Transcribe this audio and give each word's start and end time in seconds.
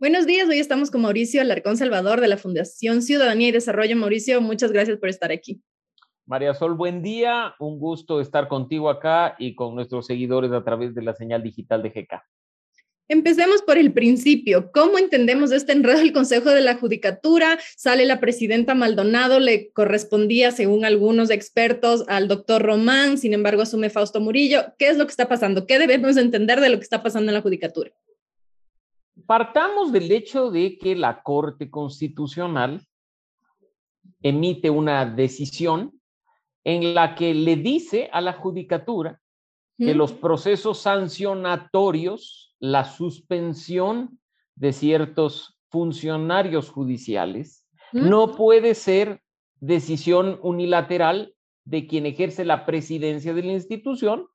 Buenos 0.00 0.26
días, 0.26 0.48
hoy 0.48 0.60
estamos 0.60 0.92
con 0.92 1.02
Mauricio 1.02 1.40
Alarcón 1.40 1.76
Salvador 1.76 2.20
de 2.20 2.28
la 2.28 2.36
Fundación 2.36 3.02
Ciudadanía 3.02 3.48
y 3.48 3.50
Desarrollo. 3.50 3.96
Mauricio, 3.96 4.40
muchas 4.40 4.70
gracias 4.70 4.96
por 4.96 5.08
estar 5.08 5.32
aquí. 5.32 5.60
María 6.24 6.54
Sol, 6.54 6.74
buen 6.74 7.02
día. 7.02 7.56
Un 7.58 7.80
gusto 7.80 8.20
estar 8.20 8.46
contigo 8.46 8.90
acá 8.90 9.34
y 9.40 9.56
con 9.56 9.74
nuestros 9.74 10.06
seguidores 10.06 10.52
a 10.52 10.62
través 10.62 10.94
de 10.94 11.02
la 11.02 11.16
señal 11.16 11.42
digital 11.42 11.82
de 11.82 11.88
GK. 11.88 12.22
Empecemos 13.08 13.62
por 13.62 13.76
el 13.76 13.92
principio. 13.92 14.70
¿Cómo 14.70 14.98
entendemos 14.98 15.50
este 15.50 15.72
enredo 15.72 15.98
del 15.98 16.12
Consejo 16.12 16.50
de 16.50 16.60
la 16.60 16.76
Judicatura? 16.76 17.58
Sale 17.76 18.06
la 18.06 18.20
presidenta 18.20 18.76
Maldonado, 18.76 19.40
le 19.40 19.72
correspondía, 19.72 20.52
según 20.52 20.84
algunos 20.84 21.28
expertos, 21.30 22.04
al 22.06 22.28
doctor 22.28 22.62
Román, 22.62 23.18
sin 23.18 23.34
embargo 23.34 23.62
asume 23.62 23.90
Fausto 23.90 24.20
Murillo. 24.20 24.60
¿Qué 24.78 24.90
es 24.90 24.96
lo 24.96 25.06
que 25.06 25.10
está 25.10 25.26
pasando? 25.26 25.66
¿Qué 25.66 25.80
debemos 25.80 26.16
entender 26.18 26.60
de 26.60 26.68
lo 26.68 26.76
que 26.76 26.84
está 26.84 27.02
pasando 27.02 27.30
en 27.30 27.34
la 27.34 27.42
Judicatura? 27.42 27.90
Partamos 29.26 29.92
del 29.92 30.10
hecho 30.10 30.50
de 30.50 30.78
que 30.78 30.94
la 30.94 31.22
Corte 31.22 31.70
Constitucional 31.70 32.86
emite 34.22 34.70
una 34.70 35.06
decisión 35.06 36.00
en 36.64 36.94
la 36.94 37.14
que 37.14 37.34
le 37.34 37.56
dice 37.56 38.10
a 38.12 38.20
la 38.20 38.32
judicatura 38.32 39.20
que 39.76 39.94
los 39.94 40.12
procesos 40.12 40.80
sancionatorios, 40.80 42.56
la 42.58 42.84
suspensión 42.84 44.18
de 44.56 44.72
ciertos 44.72 45.56
funcionarios 45.68 46.70
judiciales, 46.70 47.64
no 47.92 48.32
puede 48.32 48.74
ser 48.74 49.22
decisión 49.60 50.40
unilateral 50.42 51.34
de 51.64 51.86
quien 51.86 52.06
ejerce 52.06 52.44
la 52.44 52.66
presidencia 52.66 53.34
de 53.34 53.42
la 53.42 53.52
institución, 53.52 54.26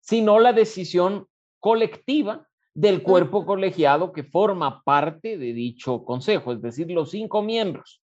sino 0.00 0.38
la 0.38 0.52
decisión 0.52 1.28
colectiva 1.60 2.49
del 2.80 3.02
cuerpo 3.02 3.44
colegiado 3.44 4.10
que 4.10 4.24
forma 4.24 4.82
parte 4.82 5.36
de 5.36 5.52
dicho 5.52 6.02
consejo, 6.02 6.52
es 6.52 6.62
decir, 6.62 6.90
los 6.90 7.10
cinco 7.10 7.42
miembros. 7.42 8.00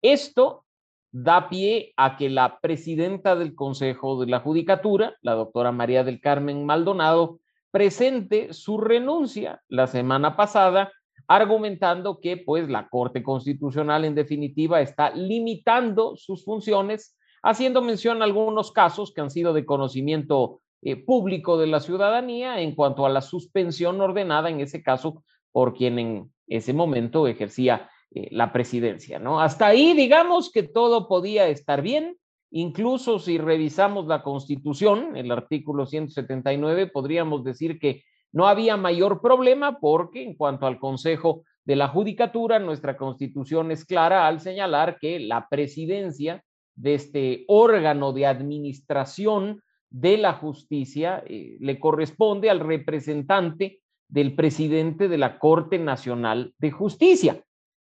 Esto 0.00 0.64
da 1.10 1.48
pie 1.48 1.92
a 1.96 2.16
que 2.16 2.30
la 2.30 2.60
presidenta 2.60 3.34
del 3.34 3.56
Consejo 3.56 4.20
de 4.20 4.30
la 4.30 4.38
Judicatura, 4.38 5.16
la 5.22 5.34
doctora 5.34 5.72
María 5.72 6.04
del 6.04 6.20
Carmen 6.20 6.64
Maldonado, 6.64 7.40
presente 7.72 8.52
su 8.52 8.78
renuncia 8.78 9.60
la 9.66 9.88
semana 9.88 10.36
pasada, 10.36 10.92
argumentando 11.26 12.20
que 12.20 12.36
pues 12.36 12.68
la 12.68 12.88
Corte 12.88 13.24
Constitucional 13.24 14.04
en 14.04 14.14
definitiva 14.14 14.80
está 14.80 15.10
limitando 15.10 16.14
sus 16.14 16.44
funciones, 16.44 17.18
haciendo 17.42 17.82
mención 17.82 18.22
a 18.22 18.24
algunos 18.24 18.70
casos 18.70 19.12
que 19.12 19.20
han 19.20 19.30
sido 19.30 19.52
de 19.52 19.64
conocimiento 19.66 20.60
eh, 20.82 20.96
público 20.96 21.58
de 21.58 21.66
la 21.66 21.80
ciudadanía 21.80 22.60
en 22.60 22.74
cuanto 22.74 23.04
a 23.04 23.10
la 23.10 23.20
suspensión 23.20 24.00
ordenada, 24.00 24.48
en 24.48 24.60
ese 24.60 24.82
caso, 24.82 25.22
por 25.52 25.74
quien 25.74 25.98
en 25.98 26.32
ese 26.46 26.72
momento 26.72 27.26
ejercía 27.26 27.90
eh, 28.12 28.28
la 28.32 28.52
presidencia, 28.52 29.18
¿no? 29.18 29.40
Hasta 29.40 29.66
ahí, 29.66 29.92
digamos 29.92 30.50
que 30.50 30.62
todo 30.62 31.06
podía 31.06 31.48
estar 31.48 31.82
bien, 31.82 32.16
incluso 32.50 33.18
si 33.18 33.38
revisamos 33.38 34.06
la 34.06 34.22
Constitución, 34.22 35.16
el 35.16 35.30
artículo 35.30 35.86
179, 35.86 36.88
podríamos 36.88 37.44
decir 37.44 37.78
que 37.78 38.02
no 38.32 38.46
había 38.46 38.76
mayor 38.76 39.20
problema 39.20 39.78
porque 39.80 40.22
en 40.22 40.34
cuanto 40.34 40.66
al 40.66 40.78
Consejo 40.78 41.44
de 41.64 41.76
la 41.76 41.88
Judicatura, 41.88 42.58
nuestra 42.58 42.96
Constitución 42.96 43.70
es 43.70 43.84
clara 43.84 44.26
al 44.26 44.40
señalar 44.40 44.98
que 44.98 45.20
la 45.20 45.46
presidencia 45.48 46.42
de 46.74 46.94
este 46.94 47.44
órgano 47.48 48.12
de 48.12 48.26
administración 48.26 49.62
de 49.90 50.16
la 50.16 50.34
justicia 50.34 51.22
eh, 51.26 51.56
le 51.60 51.78
corresponde 51.78 52.48
al 52.48 52.60
representante 52.60 53.80
del 54.08 54.34
presidente 54.34 55.08
de 55.08 55.18
la 55.18 55.38
Corte 55.38 55.78
Nacional 55.78 56.54
de 56.58 56.70
Justicia. 56.70 57.44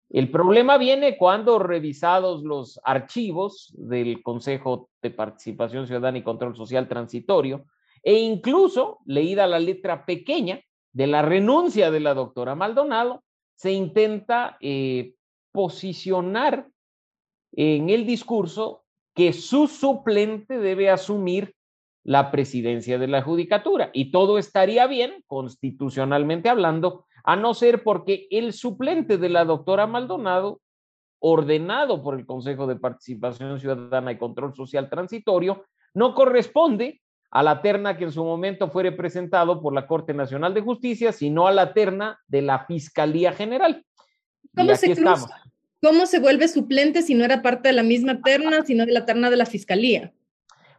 El 0.09 0.29
problema 0.29 0.77
viene 0.77 1.17
cuando 1.17 1.59
revisados 1.59 2.43
los 2.43 2.79
archivos 2.83 3.73
del 3.77 4.21
Consejo 4.21 4.89
de 5.01 5.09
Participación 5.11 5.87
Ciudadana 5.87 6.19
y 6.19 6.23
Control 6.23 6.55
Social 6.55 6.87
Transitorio 6.87 7.65
e 8.03 8.19
incluso 8.19 8.99
leída 9.05 9.47
la 9.47 9.59
letra 9.59 10.05
pequeña 10.05 10.61
de 10.93 11.07
la 11.07 11.23
renuncia 11.23 11.91
de 11.91 11.99
la 11.99 12.13
doctora 12.13 12.55
Maldonado, 12.55 13.23
se 13.55 13.71
intenta 13.71 14.57
eh, 14.61 15.15
posicionar 15.51 16.69
en 17.51 17.89
el 17.89 18.05
discurso 18.05 18.83
que 19.13 19.33
su 19.33 19.67
suplente 19.67 20.59
debe 20.59 20.89
asumir 20.89 21.55
la 22.05 22.29
presidencia 22.29 22.99
de 22.99 23.07
la 23.07 23.23
judicatura 23.23 23.89
y 23.91 24.11
todo 24.11 24.37
estaría 24.37 24.85
bien 24.85 25.23
constitucionalmente 25.25 26.49
hablando, 26.49 27.05
a 27.23 27.35
no 27.35 27.55
ser 27.55 27.83
porque 27.83 28.27
el 28.29 28.53
suplente 28.53 29.17
de 29.17 29.27
la 29.27 29.43
doctora 29.43 29.87
Maldonado, 29.87 30.61
ordenado 31.19 32.03
por 32.03 32.17
el 32.17 32.27
Consejo 32.27 32.67
de 32.67 32.75
Participación 32.75 33.59
Ciudadana 33.59 34.11
y 34.11 34.19
Control 34.19 34.53
Social 34.55 34.87
Transitorio, 34.87 35.65
no 35.95 36.13
corresponde 36.13 37.01
a 37.31 37.41
la 37.41 37.63
terna 37.63 37.97
que 37.97 38.03
en 38.03 38.11
su 38.11 38.23
momento 38.23 38.69
fue 38.69 38.83
representado 38.83 39.59
por 39.59 39.73
la 39.73 39.87
Corte 39.87 40.13
Nacional 40.13 40.53
de 40.53 40.61
Justicia, 40.61 41.11
sino 41.11 41.47
a 41.47 41.51
la 41.51 41.73
terna 41.73 42.19
de 42.27 42.43
la 42.43 42.65
Fiscalía 42.65 43.33
General. 43.33 43.83
¿Cómo 44.55 44.75
se 44.75 44.95
¿Cómo 45.81 46.05
se 46.05 46.19
vuelve 46.19 46.47
suplente 46.47 47.01
si 47.01 47.15
no 47.15 47.25
era 47.25 47.41
parte 47.41 47.69
de 47.69 47.73
la 47.73 47.83
misma 47.83 48.21
terna, 48.21 48.63
sino 48.63 48.85
de 48.85 48.91
la 48.91 49.05
terna 49.05 49.29
de 49.29 49.37
la 49.37 49.45
Fiscalía? 49.45 50.13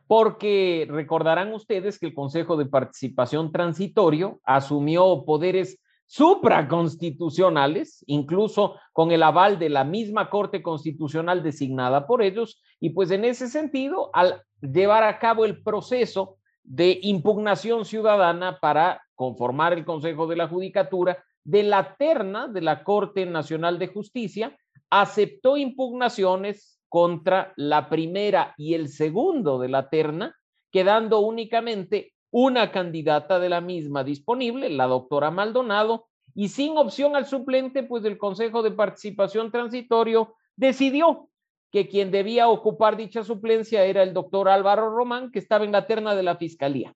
Porque 0.07 0.87
recordarán 0.89 1.53
ustedes 1.53 1.99
que 1.99 2.07
el 2.07 2.15
Consejo 2.15 2.57
de 2.57 2.67
Participación 2.67 3.51
Transitorio 3.51 4.41
asumió 4.45 5.25
poderes 5.25 5.81
supraconstitucionales, 6.07 8.05
incluso 8.07 8.77
con 8.93 9.11
el 9.11 9.25
aval 9.25 9.59
de 9.59 9.69
la 9.71 9.83
misma 9.83 10.31
Corte 10.31 10.63
Constitucional 10.63 11.43
designada 11.43 12.07
por 12.07 12.23
ellos, 12.23 12.63
y 12.79 12.91
pues 12.91 13.11
en 13.11 13.25
ese 13.25 13.49
sentido, 13.49 14.11
al 14.13 14.43
llevar 14.61 15.03
a 15.03 15.19
cabo 15.19 15.45
el 15.45 15.63
proceso 15.63 16.37
de 16.63 16.99
impugnación 17.03 17.85
ciudadana 17.85 18.59
para 18.61 19.03
conformar 19.17 19.73
el 19.73 19.85
Consejo 19.85 20.29
de 20.29 20.37
la 20.37 20.47
Judicatura, 20.47 21.25
de 21.43 21.65
la 21.65 21.97
terna 21.97 22.47
de 22.47 22.61
la 22.61 22.85
Corte 22.85 23.27
Nacional 23.27 23.79
de 23.79 23.89
Justicia, 23.89 24.57
aceptó 24.91 25.57
impugnaciones 25.57 26.76
contra 26.89 27.53
la 27.57 27.89
primera 27.89 28.55
y 28.57 28.75
el 28.75 28.89
segundo 28.89 29.59
de 29.59 29.69
la 29.69 29.89
terna, 29.89 30.37
quedando 30.73 31.21
únicamente 31.21 32.13
una 32.31 32.71
candidata 32.71 33.39
de 33.39 33.49
la 33.49 33.61
misma 33.61 34.05
disponible, 34.05 34.69
la 34.69 34.87
doctora 34.87 35.31
Maldonado, 35.31 36.07
y 36.35 36.49
sin 36.49 36.77
opción 36.77 37.17
al 37.17 37.27
suplente, 37.27 37.83
pues 37.83 38.05
el 38.05 38.19
Consejo 38.19 38.63
de 38.63 38.71
Participación 38.71 39.51
Transitorio 39.51 40.35
decidió 40.55 41.31
que 41.73 41.89
quien 41.89 42.11
debía 42.11 42.49
ocupar 42.49 42.97
dicha 42.97 43.25
suplencia 43.25 43.85
era 43.85 44.03
el 44.03 44.13
doctor 44.13 44.49
Álvaro 44.49 44.95
Román, 44.95 45.31
que 45.31 45.39
estaba 45.39 45.65
en 45.65 45.73
la 45.73 45.87
terna 45.87 46.15
de 46.15 46.23
la 46.23 46.37
Fiscalía. 46.37 46.95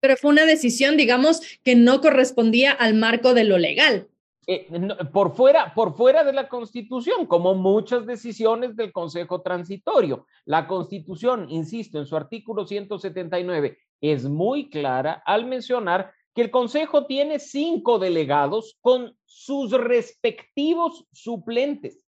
Pero 0.00 0.16
fue 0.16 0.30
una 0.30 0.44
decisión, 0.44 0.96
digamos, 0.96 1.40
que 1.64 1.74
no 1.74 2.00
correspondía 2.00 2.72
al 2.72 2.94
marco 2.94 3.34
de 3.34 3.44
lo 3.44 3.58
legal. 3.58 4.08
Eh, 4.50 4.66
por, 5.12 5.36
fuera, 5.36 5.74
por 5.74 5.94
fuera 5.94 6.24
de 6.24 6.32
la 6.32 6.48
Constitución, 6.48 7.26
como 7.26 7.54
muchas 7.54 8.06
decisiones 8.06 8.74
del 8.76 8.92
Consejo 8.92 9.42
Transitorio. 9.42 10.26
La 10.46 10.66
Constitución, 10.66 11.50
insisto, 11.50 11.98
en 11.98 12.06
su 12.06 12.16
artículo 12.16 12.66
179, 12.66 13.76
es 14.00 14.24
muy 14.24 14.70
clara 14.70 15.22
al 15.26 15.44
mencionar 15.44 16.14
que 16.34 16.40
el 16.40 16.50
Consejo 16.50 17.04
tiene 17.04 17.40
cinco 17.40 17.98
delegados 17.98 18.78
con 18.80 19.14
sus 19.26 19.70
respectivos 19.72 21.04
suplentes. 21.12 22.06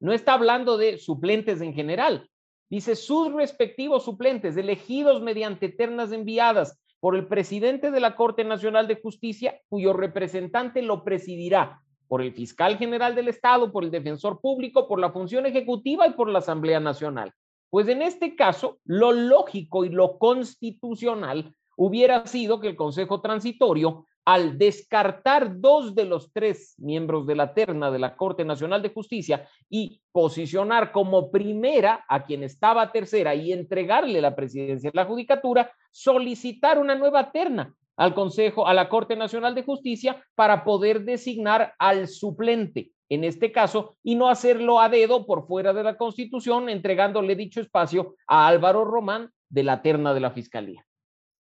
No 0.00 0.14
está 0.14 0.32
hablando 0.32 0.78
de 0.78 0.96
suplentes 0.96 1.60
en 1.60 1.74
general. 1.74 2.30
Dice 2.70 2.96
sus 2.96 3.30
respectivos 3.34 4.06
suplentes, 4.06 4.56
elegidos 4.56 5.20
mediante 5.20 5.68
ternas 5.68 6.12
enviadas 6.12 6.80
por 6.98 7.14
el 7.14 7.28
presidente 7.28 7.90
de 7.90 8.00
la 8.00 8.16
Corte 8.16 8.42
Nacional 8.42 8.88
de 8.88 8.98
Justicia, 8.98 9.60
cuyo 9.68 9.92
representante 9.92 10.80
lo 10.80 11.04
presidirá 11.04 11.83
por 12.14 12.22
el 12.22 12.32
fiscal 12.32 12.78
general 12.78 13.16
del 13.16 13.26
Estado, 13.26 13.72
por 13.72 13.82
el 13.82 13.90
defensor 13.90 14.40
público, 14.40 14.86
por 14.86 15.00
la 15.00 15.10
función 15.10 15.46
ejecutiva 15.46 16.06
y 16.06 16.12
por 16.12 16.28
la 16.28 16.38
Asamblea 16.38 16.78
Nacional. 16.78 17.32
Pues 17.70 17.88
en 17.88 18.02
este 18.02 18.36
caso, 18.36 18.78
lo 18.84 19.10
lógico 19.10 19.84
y 19.84 19.88
lo 19.88 20.16
constitucional 20.16 21.52
hubiera 21.76 22.24
sido 22.28 22.60
que 22.60 22.68
el 22.68 22.76
Consejo 22.76 23.20
Transitorio 23.20 24.06
al 24.24 24.58
descartar 24.58 25.60
dos 25.60 25.96
de 25.96 26.04
los 26.04 26.32
tres 26.32 26.76
miembros 26.78 27.26
de 27.26 27.34
la 27.34 27.52
terna 27.52 27.90
de 27.90 27.98
la 27.98 28.14
Corte 28.14 28.44
Nacional 28.44 28.80
de 28.80 28.90
Justicia 28.90 29.48
y 29.68 30.00
posicionar 30.12 30.92
como 30.92 31.32
primera 31.32 32.04
a 32.08 32.24
quien 32.24 32.44
estaba 32.44 32.92
tercera 32.92 33.34
y 33.34 33.52
entregarle 33.52 34.20
la 34.20 34.36
presidencia 34.36 34.92
de 34.92 34.96
la 34.96 35.04
Judicatura, 35.04 35.72
solicitar 35.90 36.78
una 36.78 36.94
nueva 36.94 37.32
terna 37.32 37.74
al 37.96 38.14
Consejo, 38.14 38.66
a 38.66 38.74
la 38.74 38.88
Corte 38.88 39.16
Nacional 39.16 39.54
de 39.54 39.62
Justicia 39.62 40.22
para 40.34 40.64
poder 40.64 41.04
designar 41.04 41.74
al 41.78 42.08
suplente 42.08 42.90
en 43.08 43.24
este 43.24 43.52
caso 43.52 43.96
y 44.02 44.14
no 44.14 44.28
hacerlo 44.28 44.80
a 44.80 44.88
dedo 44.88 45.26
por 45.26 45.46
fuera 45.46 45.72
de 45.72 45.82
la 45.82 45.96
Constitución, 45.96 46.68
entregándole 46.68 47.36
dicho 47.36 47.60
espacio 47.60 48.16
a 48.26 48.46
Álvaro 48.46 48.84
Román 48.84 49.30
de 49.48 49.62
la 49.62 49.82
terna 49.82 50.14
de 50.14 50.20
la 50.20 50.30
Fiscalía. 50.30 50.84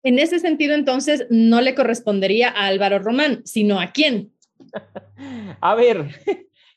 En 0.02 0.18
ese 0.18 0.38
sentido, 0.38 0.74
entonces, 0.74 1.26
no 1.30 1.60
le 1.62 1.74
correspondería 1.74 2.50
a 2.50 2.66
Álvaro 2.66 2.98
Román, 2.98 3.40
sino 3.46 3.80
a 3.80 3.92
quién. 3.92 4.32
A 5.60 5.74
ver, 5.74 6.08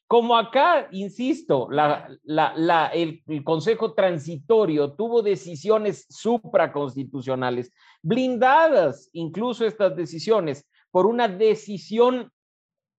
como 0.07 0.37
acá, 0.37 0.87
insisto, 0.91 1.67
el, 1.69 3.21
el, 3.27 3.43
Consejo 3.43 3.93
Transitorio 3.93 4.93
tuvo 4.93 5.21
decisiones 5.21 6.05
supraconstitucionales, 6.09 7.73
blindadas 8.01 9.09
incluso 9.11 9.65
estas 9.65 9.97
decisiones 9.97 10.65
por 10.91 11.05
una 11.05 11.27
decisión 11.27 12.31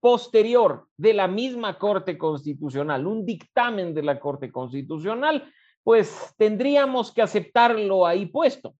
posterior 0.00 0.86
de 0.98 1.14
la 1.14 1.28
misma 1.28 1.78
Corte 1.78 2.18
Constitucional, 2.18 3.06
un 3.06 3.24
dictamen 3.24 3.94
de 3.94 4.02
la 4.02 4.20
Corte 4.20 4.52
Constitucional, 4.52 5.50
pues 5.82 6.34
tendríamos 6.36 7.10
que 7.12 7.22
aceptarlo 7.22 8.06
ahí 8.06 8.26
puesto. 8.26 8.74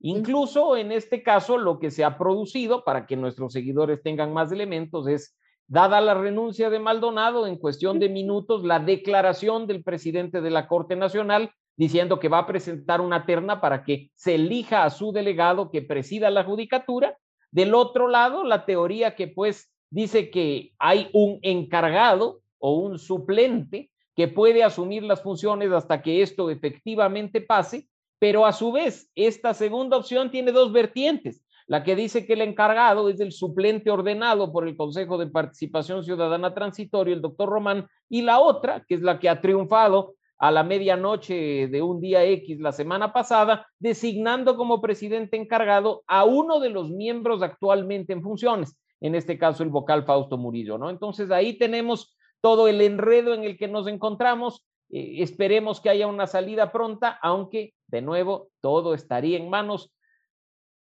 Incluso 0.00 0.76
en 0.76 0.92
este 0.92 1.22
caso, 1.22 1.56
lo 1.56 1.78
que 1.78 1.90
se 1.90 2.04
ha 2.04 2.18
producido, 2.18 2.84
para 2.84 3.06
que 3.06 3.16
nuestros 3.16 3.52
seguidores 3.52 4.02
tengan 4.02 4.32
más 4.32 4.52
elementos, 4.52 5.08
es, 5.08 5.36
dada 5.72 6.02
la 6.02 6.12
renuncia 6.12 6.68
de 6.68 6.78
Maldonado, 6.78 7.46
en 7.46 7.56
cuestión 7.56 7.98
de 7.98 8.08
minutos, 8.20 8.62
la 8.62 8.78
declaración 8.78 9.66
del 9.66 9.82
presidente 9.82 10.42
de 10.42 10.50
la 10.50 10.68
Corte 10.68 10.96
Nacional 10.96 11.50
diciendo 11.78 12.20
que 12.20 12.28
va 12.28 12.40
a 12.40 12.46
presentar 12.46 13.00
una 13.00 13.24
terna 13.24 13.62
para 13.62 13.82
que 13.82 14.10
se 14.14 14.34
elija 14.34 14.84
a 14.84 14.90
su 14.90 15.12
delegado 15.12 15.70
que 15.70 15.80
presida 15.80 16.28
la 16.28 16.44
judicatura. 16.44 17.16
Del 17.50 17.74
otro 17.74 18.06
lado, 18.06 18.44
la 18.44 18.66
teoría 18.66 19.16
que 19.16 19.28
pues 19.28 19.72
dice 19.88 20.30
que 20.30 20.72
hay 20.78 21.08
un 21.14 21.38
encargado 21.40 22.42
o 22.58 22.76
un 22.76 22.98
suplente 22.98 23.90
que 24.14 24.28
puede 24.28 24.62
asumir 24.62 25.02
las 25.02 25.22
funciones 25.22 25.72
hasta 25.72 26.02
que 26.02 26.20
esto 26.20 26.50
efectivamente 26.50 27.40
pase 27.40 27.88
pero 28.22 28.46
a 28.46 28.52
su 28.52 28.70
vez, 28.70 29.10
esta 29.16 29.52
segunda 29.52 29.96
opción 29.96 30.30
tiene 30.30 30.52
dos 30.52 30.72
vertientes. 30.72 31.42
La 31.72 31.82
que 31.82 31.96
dice 31.96 32.26
que 32.26 32.34
el 32.34 32.42
encargado 32.42 33.08
es 33.08 33.18
el 33.18 33.32
suplente 33.32 33.90
ordenado 33.90 34.52
por 34.52 34.68
el 34.68 34.76
Consejo 34.76 35.16
de 35.16 35.28
Participación 35.28 36.04
Ciudadana 36.04 36.52
Transitorio, 36.52 37.14
el 37.14 37.22
doctor 37.22 37.48
Román, 37.48 37.88
y 38.10 38.20
la 38.20 38.40
otra, 38.40 38.84
que 38.86 38.96
es 38.96 39.00
la 39.00 39.18
que 39.18 39.30
ha 39.30 39.40
triunfado 39.40 40.16
a 40.36 40.50
la 40.50 40.64
medianoche 40.64 41.68
de 41.68 41.80
un 41.80 41.98
día 41.98 42.26
X 42.26 42.60
la 42.60 42.72
semana 42.72 43.14
pasada, 43.14 43.66
designando 43.78 44.58
como 44.58 44.82
presidente 44.82 45.38
encargado 45.38 46.04
a 46.06 46.24
uno 46.26 46.60
de 46.60 46.68
los 46.68 46.90
miembros 46.90 47.40
actualmente 47.40 48.12
en 48.12 48.20
funciones, 48.20 48.78
en 49.00 49.14
este 49.14 49.38
caso 49.38 49.62
el 49.62 49.70
vocal 49.70 50.04
Fausto 50.04 50.36
Murillo, 50.36 50.76
¿no? 50.76 50.90
Entonces 50.90 51.30
ahí 51.30 51.56
tenemos 51.56 52.14
todo 52.42 52.68
el 52.68 52.82
enredo 52.82 53.32
en 53.32 53.44
el 53.44 53.56
que 53.56 53.68
nos 53.68 53.86
encontramos. 53.86 54.62
Eh, 54.90 55.22
esperemos 55.22 55.80
que 55.80 55.88
haya 55.88 56.06
una 56.06 56.26
salida 56.26 56.70
pronta, 56.70 57.18
aunque 57.22 57.72
de 57.86 58.02
nuevo 58.02 58.50
todo 58.60 58.92
estaría 58.92 59.38
en 59.38 59.48
manos 59.48 59.90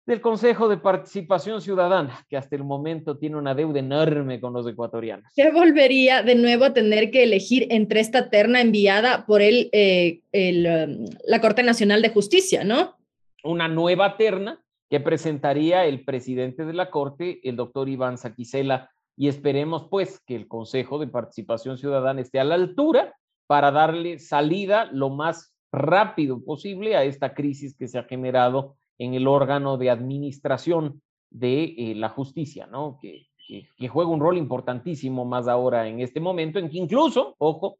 del 0.09 0.21
Consejo 0.21 0.67
de 0.67 0.77
Participación 0.77 1.61
Ciudadana, 1.61 2.25
que 2.27 2.35
hasta 2.35 2.55
el 2.55 2.63
momento 2.63 3.17
tiene 3.19 3.37
una 3.37 3.53
deuda 3.53 3.77
enorme 3.77 4.41
con 4.41 4.53
los 4.53 4.67
ecuatorianos. 4.67 5.31
¿Qué 5.35 5.51
volvería 5.51 6.23
de 6.23 6.33
nuevo 6.33 6.65
a 6.65 6.73
tener 6.73 7.11
que 7.11 7.21
elegir 7.21 7.67
entre 7.69 7.99
esta 7.99 8.31
terna 8.31 8.59
enviada 8.59 9.27
por 9.27 9.43
el, 9.43 9.69
eh, 9.71 10.21
um, 10.33 11.05
la 11.27 11.39
Corte 11.39 11.61
Nacional 11.61 12.01
de 12.01 12.09
Justicia, 12.09 12.63
¿no? 12.63 12.97
Una 13.43 13.67
nueva 13.67 14.17
terna 14.17 14.59
que 14.89 14.99
presentaría 14.99 15.85
el 15.85 16.03
presidente 16.03 16.65
de 16.65 16.73
la 16.73 16.89
Corte, 16.89 17.39
el 17.47 17.55
doctor 17.55 17.87
Iván 17.87 18.17
Saquicela, 18.17 18.89
y 19.15 19.27
esperemos 19.27 19.89
pues 19.91 20.19
que 20.25 20.35
el 20.35 20.47
Consejo 20.47 20.97
de 20.97 21.05
Participación 21.05 21.77
Ciudadana 21.77 22.21
esté 22.21 22.39
a 22.39 22.45
la 22.45 22.55
altura 22.55 23.13
para 23.45 23.69
darle 23.69 24.17
salida 24.17 24.89
lo 24.91 25.11
más 25.11 25.53
rápido 25.71 26.43
posible 26.43 26.95
a 26.95 27.03
esta 27.03 27.35
crisis 27.35 27.75
que 27.77 27.87
se 27.87 27.99
ha 27.99 28.05
generado 28.05 28.78
en 28.99 29.15
el 29.15 29.27
órgano 29.27 29.77
de 29.77 29.89
administración 29.89 31.01
de 31.31 31.63
eh, 31.63 31.95
la 31.95 32.09
justicia, 32.09 32.67
¿no? 32.67 32.99
Que, 33.01 33.27
que, 33.77 33.87
juega 33.87 34.11
un 34.11 34.19
rol 34.19 34.37
importantísimo 34.37 35.25
más 35.25 35.47
ahora 35.47 35.87
en 35.87 36.01
este 36.01 36.19
momento, 36.19 36.59
en 36.59 36.69
que 36.69 36.77
incluso, 36.77 37.35
ojo, 37.39 37.79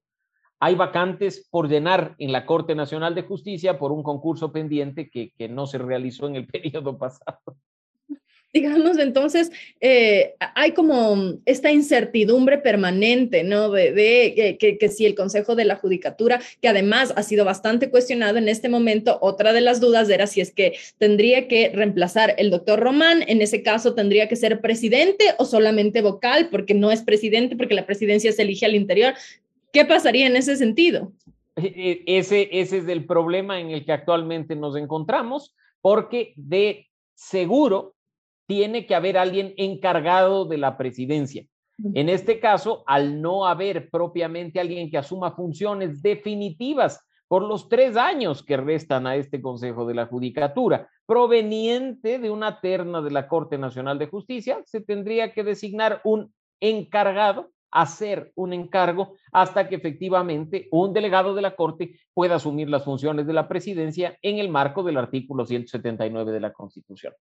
hay 0.60 0.76
vacantes 0.76 1.48
por 1.52 1.70
llenar 1.70 2.16
en 2.18 2.32
la 2.32 2.46
Corte 2.46 2.74
Nacional 2.74 3.14
de 3.14 3.24
Justicia 3.24 3.78
por 3.78 3.92
un 3.92 4.02
concurso 4.02 4.52
pendiente 4.52 5.10
que, 5.10 5.32
que 5.38 5.48
no 5.48 5.68
se 5.68 5.78
realizó 5.78 6.28
en 6.28 6.38
el 6.38 6.48
periodo 6.48 6.98
pasado 6.98 7.40
digamos, 8.54 8.98
entonces 8.98 9.52
eh, 9.80 10.34
hay 10.56 10.72
como 10.72 11.36
esta 11.46 11.72
incertidumbre 11.72 12.58
permanente, 12.58 13.44
¿no? 13.44 13.70
De, 13.70 14.58
que, 14.60 14.90
si 14.90 15.06
el 15.06 15.16
Consejo 15.16 15.56
de 15.56 15.66
la 15.66 15.76
Judicatura, 15.76 16.42
que 16.62 16.68
además 16.68 17.14
ha 17.16 17.24
sido 17.24 17.46
bastante 17.46 17.90
cuestionado 17.90 18.38
en 18.38 18.50
este 18.50 18.70
momento, 18.70 19.20
otra 19.22 19.54
de 19.54 19.62
las 19.62 19.80
dudas 19.80 20.10
era 20.10 20.26
si 20.28 20.42
es 20.42 20.52
que 20.52 20.74
tendría 20.98 21.48
que 21.48 21.72
reemplazar 21.74 22.36
el 22.38 22.50
doctor 22.50 22.80
Román, 22.80 23.24
en 23.28 23.42
ese 23.42 23.62
caso 23.62 23.94
tendría 23.94 24.28
que 24.28 24.36
ser 24.36 24.62
presidente 24.62 25.26
o 25.38 25.46
solamente 25.46 26.02
vocal, 26.02 26.50
porque 26.50 26.74
no 26.74 26.92
es 26.92 27.04
presidente, 27.04 27.56
porque 27.56 27.76
la 27.76 27.86
presidencia 27.86 28.32
se 28.32 28.42
elige 28.42 28.66
al 28.66 28.76
interior. 28.76 29.14
¿Qué 29.72 29.86
pasaría 29.86 30.26
en 30.26 30.36
ese 30.36 30.56
sentido? 30.58 31.14
E, 31.56 32.04
e, 32.08 32.18
ese, 32.18 32.50
ese 32.52 32.80
es 32.80 32.88
el 32.88 33.06
problema 33.06 33.60
en 33.60 33.70
el 33.70 33.86
que 33.86 33.92
actualmente 33.92 34.56
nos 34.56 34.76
encontramos, 34.76 35.56
porque 35.82 36.34
de 36.36 36.88
seguro 37.14 37.96
tiene 38.50 38.88
que 38.88 38.96
haber 38.96 39.16
alguien 39.16 39.54
encargado 39.58 40.44
de 40.46 40.58
la 40.58 40.76
presidencia. 40.76 41.46
En 41.94 42.10
este 42.10 42.40
caso, 42.40 42.84
al 42.88 43.22
no 43.22 43.46
haber 43.46 43.92
propiamente 43.92 44.60
alguien 44.60 44.90
que 44.90 44.98
asuma 44.98 45.36
funciones 45.36 46.02
definitivas 46.02 47.00
por 47.28 47.44
los 47.44 47.70
tres 47.70 47.96
años 47.96 48.42
que 48.42 48.58
restan 48.58 49.06
a 49.06 49.16
este 49.16 49.40
Consejo 49.40 49.86
de 49.86 49.94
la 49.94 50.08
Judicatura, 50.08 50.90
proveniente 51.06 52.18
de 52.18 52.32
una 52.32 52.60
terna 52.60 53.04
de 53.04 53.12
la 53.12 53.28
Corte 53.28 53.60
Nacional 53.60 54.00
de 54.00 54.08
Justicia, 54.08 54.64
se 54.66 54.82
tendría 54.82 55.32
que 55.32 55.44
designar 55.44 56.02
un 56.04 56.34
encargado, 56.60 57.52
hacer 57.70 58.32
un 58.34 58.54
encargo 58.54 59.14
hasta 59.32 59.70
que 59.70 59.76
efectivamente 59.76 60.68
un 60.72 60.92
delegado 60.92 61.36
de 61.36 61.44
la 61.44 61.56
Corte 61.56 62.00
pueda 62.16 62.38
asumir 62.38 62.68
las 62.68 62.84
funciones 62.84 63.28
de 63.28 63.34
la 63.34 63.48
presidencia 63.48 64.18
en 64.24 64.40
el 64.40 64.50
marco 64.50 64.82
del 64.82 64.98
artículo 64.98 65.46
179 65.46 66.32
de 66.32 66.40
la 66.40 66.52
Constitución. 66.52 67.14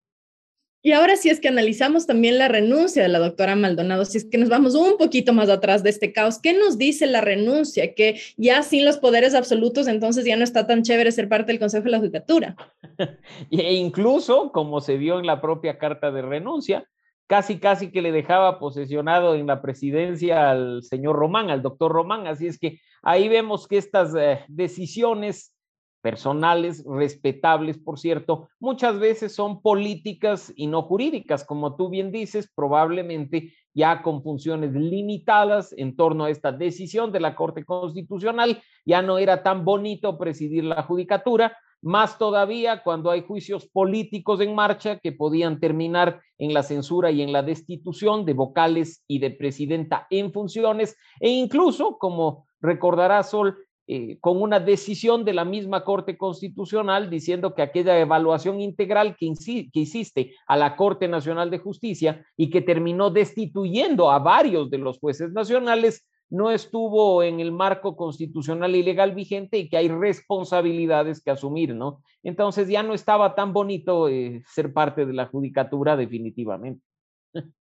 Y 0.81 0.93
ahora 0.93 1.17
si 1.17 1.29
es 1.29 1.41
que 1.41 1.49
analizamos 1.49 2.07
también 2.07 2.39
la 2.39 2.47
renuncia 2.47 3.03
de 3.03 3.09
la 3.09 3.19
doctora 3.19 3.57
Maldonado, 3.57 4.05
si 4.05 4.19
es 4.19 4.25
que 4.25 4.39
nos 4.39 4.49
vamos 4.49 4.77
un 4.77 4.97
poquito 4.97 5.33
más 5.33 5.49
atrás 5.49 5.83
de 5.83 5.91
este 5.91 6.13
caos, 6.13 6.39
¿qué 6.41 6.53
nos 6.57 6.79
dice 6.79 7.07
la 7.07 7.21
renuncia? 7.21 7.95
Que 7.95 8.21
ya 8.37 8.63
sin 8.63 8.85
los 8.85 8.99
poderes 8.99 9.35
absolutos, 9.35 9.89
entonces 9.89 10.25
ya 10.25 10.37
no 10.37 10.45
está 10.45 10.67
tan 10.67 10.83
chévere 10.83 11.11
ser 11.11 11.29
parte 11.29 11.51
del 11.51 11.59
Consejo 11.59 11.85
de 11.85 11.91
la 11.91 11.99
Judicatura. 11.99 12.57
e 13.51 13.75
incluso, 13.75 14.53
como 14.53 14.81
se 14.81 14.97
vio 14.97 15.19
en 15.19 15.27
la 15.27 15.41
propia 15.41 15.79
carta 15.79 16.13
de 16.13 16.23
renuncia, 16.23 16.87
casi, 17.27 17.59
casi 17.59 17.91
que 17.91 18.03
le 18.03 18.13
dejaba 18.13 18.61
posesionado 18.61 19.35
en 19.35 19.47
la 19.47 19.61
presidencia 19.61 20.51
al 20.51 20.85
señor 20.85 21.17
Román, 21.17 21.51
al 21.51 21.63
doctor 21.63 21.93
Román. 21.93 22.27
Así 22.29 22.47
es 22.47 22.59
que 22.59 22.81
ahí 23.03 23.29
vemos 23.29 23.67
que 23.67 23.79
estas 23.79 24.15
eh, 24.17 24.45
decisiones 24.49 25.55
personales, 26.01 26.85
respetables, 26.87 27.79
por 27.79 27.99
cierto, 27.99 28.49
muchas 28.61 28.99
veces 28.99 29.35
son 29.35 29.61
políticas 29.63 30.53
y 30.57 30.67
no 30.67 30.83
jurídicas, 30.83 31.45
como 31.45 31.77
tú 31.77 31.89
bien 31.89 32.13
dices, 32.13 32.51
probablemente 32.55 33.55
ya 33.75 34.03
con 34.03 34.23
funciones 34.23 34.73
limitadas 34.73 35.75
en 35.77 35.97
torno 35.97 36.25
a 36.25 36.31
esta 36.31 36.53
decisión 36.53 37.13
de 37.13 37.21
la 37.21 37.35
Corte 37.35 37.65
Constitucional, 37.65 38.63
ya 38.85 39.03
no 39.03 39.19
era 39.19 39.43
tan 39.43 39.65
bonito 39.65 40.19
presidir 40.19 40.65
la 40.65 40.83
judicatura, 40.83 41.57
más 41.81 42.19
todavía 42.19 42.83
cuando 42.83 43.11
hay 43.11 43.23
juicios 43.23 43.67
políticos 43.67 44.41
en 44.41 44.55
marcha 44.55 44.99
que 44.99 45.13
podían 45.13 45.61
terminar 45.61 46.21
en 46.39 46.53
la 46.53 46.63
censura 46.63 47.11
y 47.11 47.23
en 47.23 47.33
la 47.33 47.43
destitución 47.43 48.25
de 48.25 48.33
vocales 48.33 49.05
y 49.07 49.21
de 49.21 49.31
presidenta 49.31 50.07
en 50.11 50.33
funciones, 50.33 50.97
e 51.21 51.31
incluso, 51.31 51.99
como 51.99 52.47
recordará 52.61 53.23
Sol, 53.23 53.57
eh, 53.91 54.19
con 54.21 54.43
una 54.43 54.61
decisión 54.61 55.25
de 55.25 55.33
la 55.33 55.47
misma 55.47 55.83
Corte 55.83 56.19
Constitucional 56.19 57.09
diciendo 57.09 57.55
que 57.55 57.63
aquella 57.63 57.99
evaluación 57.99 58.61
integral 58.61 59.17
que, 59.19 59.33
que 59.73 59.81
hiciste 59.81 60.35
a 60.47 60.59
la 60.59 60.77
Corte 60.77 61.09
Nacional 61.09 61.51
de 61.51 61.59
Justicia 61.59 62.23
y 62.37 62.51
que 62.51 62.61
terminó 62.61 63.09
destituyendo 63.09 64.11
a 64.11 64.19
varios 64.19 64.69
de 64.69 64.77
los 64.77 64.99
jueces 64.99 65.33
nacionales 65.33 66.07
no 66.29 66.51
estuvo 66.51 67.23
en 67.23 67.41
el 67.41 67.51
marco 67.51 67.97
constitucional 67.97 68.77
y 68.77 68.83
legal 68.83 69.15
vigente 69.15 69.57
y 69.57 69.71
que 69.71 69.79
hay 69.79 69.89
responsabilidades 69.89 71.23
que 71.23 71.31
asumir, 71.31 71.75
¿no? 71.75 72.03
Entonces 72.23 72.69
ya 72.69 72.83
no 72.83 72.93
estaba 72.93 73.35
tan 73.35 73.55
bonito 73.55 74.11
eh, 74.11 74.43
ser 74.47 74.75
parte 74.75 75.07
de 75.07 75.15
la 75.15 75.29
judicatura 75.29 75.97
definitivamente. 75.97 76.83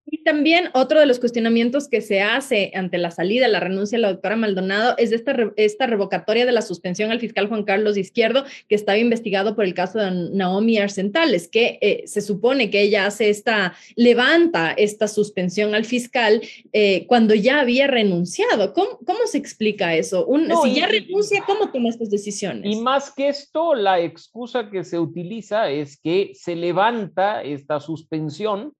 Y 0.06 0.22
también 0.22 0.68
otro 0.74 1.00
de 1.00 1.06
los 1.06 1.18
cuestionamientos 1.18 1.88
que 1.88 2.02
se 2.02 2.20
hace 2.20 2.72
ante 2.74 2.98
la 2.98 3.10
salida, 3.10 3.48
la 3.48 3.60
renuncia 3.60 3.96
de 3.96 4.02
la 4.02 4.12
doctora 4.12 4.36
Maldonado, 4.36 4.94
es 4.98 5.12
esta, 5.12 5.34
esta 5.56 5.86
revocatoria 5.86 6.44
de 6.44 6.52
la 6.52 6.60
suspensión 6.60 7.10
al 7.10 7.20
fiscal 7.20 7.48
Juan 7.48 7.64
Carlos 7.64 7.96
Izquierdo, 7.96 8.44
que 8.68 8.74
estaba 8.74 8.98
investigado 8.98 9.56
por 9.56 9.64
el 9.64 9.72
caso 9.72 9.98
de 9.98 10.10
Naomi 10.32 10.76
Arcentales, 10.76 11.48
que 11.48 11.78
eh, 11.80 12.02
se 12.06 12.20
supone 12.20 12.70
que 12.70 12.82
ella 12.82 13.06
hace 13.06 13.30
esta, 13.30 13.74
levanta 13.96 14.72
esta 14.72 15.08
suspensión 15.08 15.74
al 15.74 15.86
fiscal 15.86 16.42
eh, 16.72 17.06
cuando 17.06 17.34
ya 17.34 17.60
había 17.60 17.86
renunciado. 17.86 18.74
¿Cómo, 18.74 18.98
cómo 19.06 19.26
se 19.26 19.38
explica 19.38 19.94
eso? 19.94 20.28
si 20.62 20.74
ya 20.74 20.86
renuncia, 20.86 21.42
¿cómo 21.46 21.72
toma 21.72 21.88
estas 21.88 22.10
decisiones? 22.10 22.76
Y 22.76 22.80
más 22.80 23.10
que 23.10 23.28
esto, 23.28 23.74
la 23.74 24.00
excusa 24.00 24.68
que 24.70 24.84
se 24.84 24.98
utiliza 24.98 25.70
es 25.70 25.96
que 25.96 26.32
se 26.34 26.54
levanta 26.54 27.42
esta 27.42 27.80
suspensión 27.80 28.74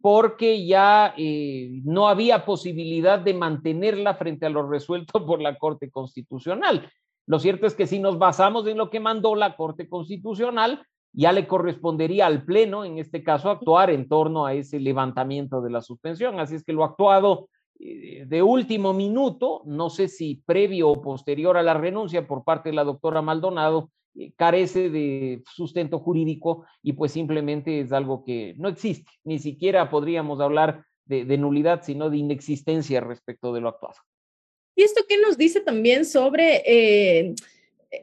porque 0.00 0.64
ya 0.66 1.14
eh, 1.16 1.80
no 1.84 2.08
había 2.08 2.44
posibilidad 2.44 3.18
de 3.18 3.34
mantenerla 3.34 4.14
frente 4.14 4.46
a 4.46 4.50
lo 4.50 4.68
resuelto 4.68 5.24
por 5.26 5.40
la 5.40 5.58
Corte 5.58 5.90
Constitucional. 5.90 6.90
Lo 7.26 7.38
cierto 7.38 7.66
es 7.66 7.74
que 7.74 7.86
si 7.86 7.98
nos 7.98 8.18
basamos 8.18 8.66
en 8.66 8.78
lo 8.78 8.90
que 8.90 9.00
mandó 9.00 9.34
la 9.34 9.56
Corte 9.56 9.88
Constitucional, 9.88 10.84
ya 11.12 11.32
le 11.32 11.46
correspondería 11.46 12.26
al 12.26 12.44
Pleno, 12.44 12.84
en 12.84 12.98
este 12.98 13.22
caso, 13.22 13.50
actuar 13.50 13.90
en 13.90 14.08
torno 14.08 14.46
a 14.46 14.54
ese 14.54 14.80
levantamiento 14.80 15.60
de 15.60 15.70
la 15.70 15.82
suspensión. 15.82 16.38
Así 16.40 16.54
es 16.54 16.64
que 16.64 16.72
lo 16.72 16.84
actuado 16.84 17.48
eh, 17.78 18.24
de 18.26 18.42
último 18.42 18.92
minuto, 18.92 19.62
no 19.64 19.90
sé 19.90 20.08
si 20.08 20.42
previo 20.46 20.88
o 20.88 21.02
posterior 21.02 21.56
a 21.56 21.62
la 21.62 21.74
renuncia 21.74 22.26
por 22.26 22.44
parte 22.44 22.70
de 22.70 22.76
la 22.76 22.84
doctora 22.84 23.22
Maldonado, 23.22 23.90
carece 24.36 24.90
de 24.90 25.42
sustento 25.54 25.98
jurídico 25.98 26.64
y 26.82 26.92
pues 26.92 27.12
simplemente 27.12 27.80
es 27.80 27.92
algo 27.92 28.24
que 28.24 28.54
no 28.58 28.68
existe. 28.68 29.10
Ni 29.24 29.38
siquiera 29.38 29.90
podríamos 29.90 30.40
hablar 30.40 30.84
de, 31.06 31.38
nulidad, 31.38 31.82
sino 31.82 32.08
de 32.08 32.18
inexistencia 32.18 33.00
respecto 33.00 33.52
de 33.52 33.60
lo 33.60 33.68
actuado. 33.68 33.96
¿Y 34.76 34.82
esto 34.82 35.02
qué 35.08 35.18
nos 35.18 35.36
dice 35.36 35.60
también 35.60 36.04
sobre... 36.04 36.62
Eh, 36.64 37.34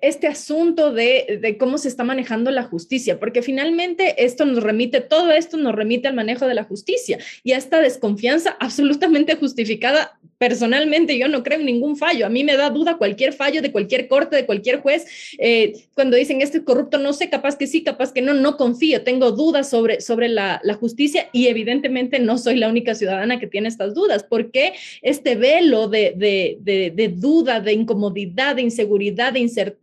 este 0.01 0.27
asunto 0.27 0.91
de, 0.91 1.56
cómo 1.58 1.77
se 1.77 1.88
está 1.88 2.03
manejando 2.03 2.51
la 2.51 2.63
justicia, 2.63 3.20
porque 3.20 3.41
finalmente 3.41 4.25
esto 4.25 4.46
nos 4.46 4.62
remite, 4.62 5.00
todo 5.00 5.32
esto 5.32 5.56
nos 5.56 5.74
remite 5.74 6.10
al 6.10 6.13
manejo 6.13 6.46
de 6.46 6.56
la 6.56 6.65
justicia 6.65 7.20
y 7.44 7.53
a 7.53 7.58
esta 7.58 7.79
desconfianza 7.79 8.58
absolutamente 8.60 9.36
justificada. 9.36 10.20
Personalmente, 10.38 11.17
yo 11.17 11.27
no 11.27 11.41
creo 11.41 11.60
en 11.60 11.65
ningún 11.65 11.98
fallo. 11.98 12.25
A 12.27 12.29
mí 12.29 12.44
me 12.44 12.58
da 12.58 12.70
duda 12.70 12.98
cualquier 12.98 13.34
fallo 13.34 13.62
de 13.62 13.72
cualquier 13.72 14.08
corte, 14.08 14.36
de 14.36 14.46
cualquier 14.46 14.82
juez. 14.82 15.08
Eh, 15.39 15.74
cuando 15.96 16.15
dicen 16.15 16.41
este 16.41 16.60
es 16.60 16.63
corrupto, 16.63 17.00
no 17.00 17.12
sé, 17.13 17.29
capaz 17.32 17.58
que 17.58 17.65
sí, 17.65 17.82
capaz 17.84 18.12
que 18.12 18.22
no, 18.22 18.36
no 18.36 18.56
confío, 18.56 19.01
tengo 19.01 19.32
dudas 19.32 19.67
sobre, 19.70 20.00
sobre 20.00 20.29
la, 20.29 20.62
justicia 20.79 21.27
y 21.32 21.48
evidentemente 21.48 22.20
no 22.20 22.38
soy 22.38 22.58
la 22.58 22.70
única 22.70 22.94
ciudadana 22.94 23.39
que 23.39 23.48
tiene 23.48 23.67
estas 23.67 23.96
dudas. 23.96 24.24
¿Por 24.24 24.51
qué 24.51 24.74
este 25.01 25.36
velo 25.36 25.88
de, 25.88 26.13
de, 26.15 26.91
de 26.94 27.08
duda, 27.08 27.62
de 27.62 27.74
incomodidad, 27.74 28.58
de 28.58 28.62
inseguridad, 28.62 29.34
de 29.34 29.39
incertidumbre? 29.39 29.76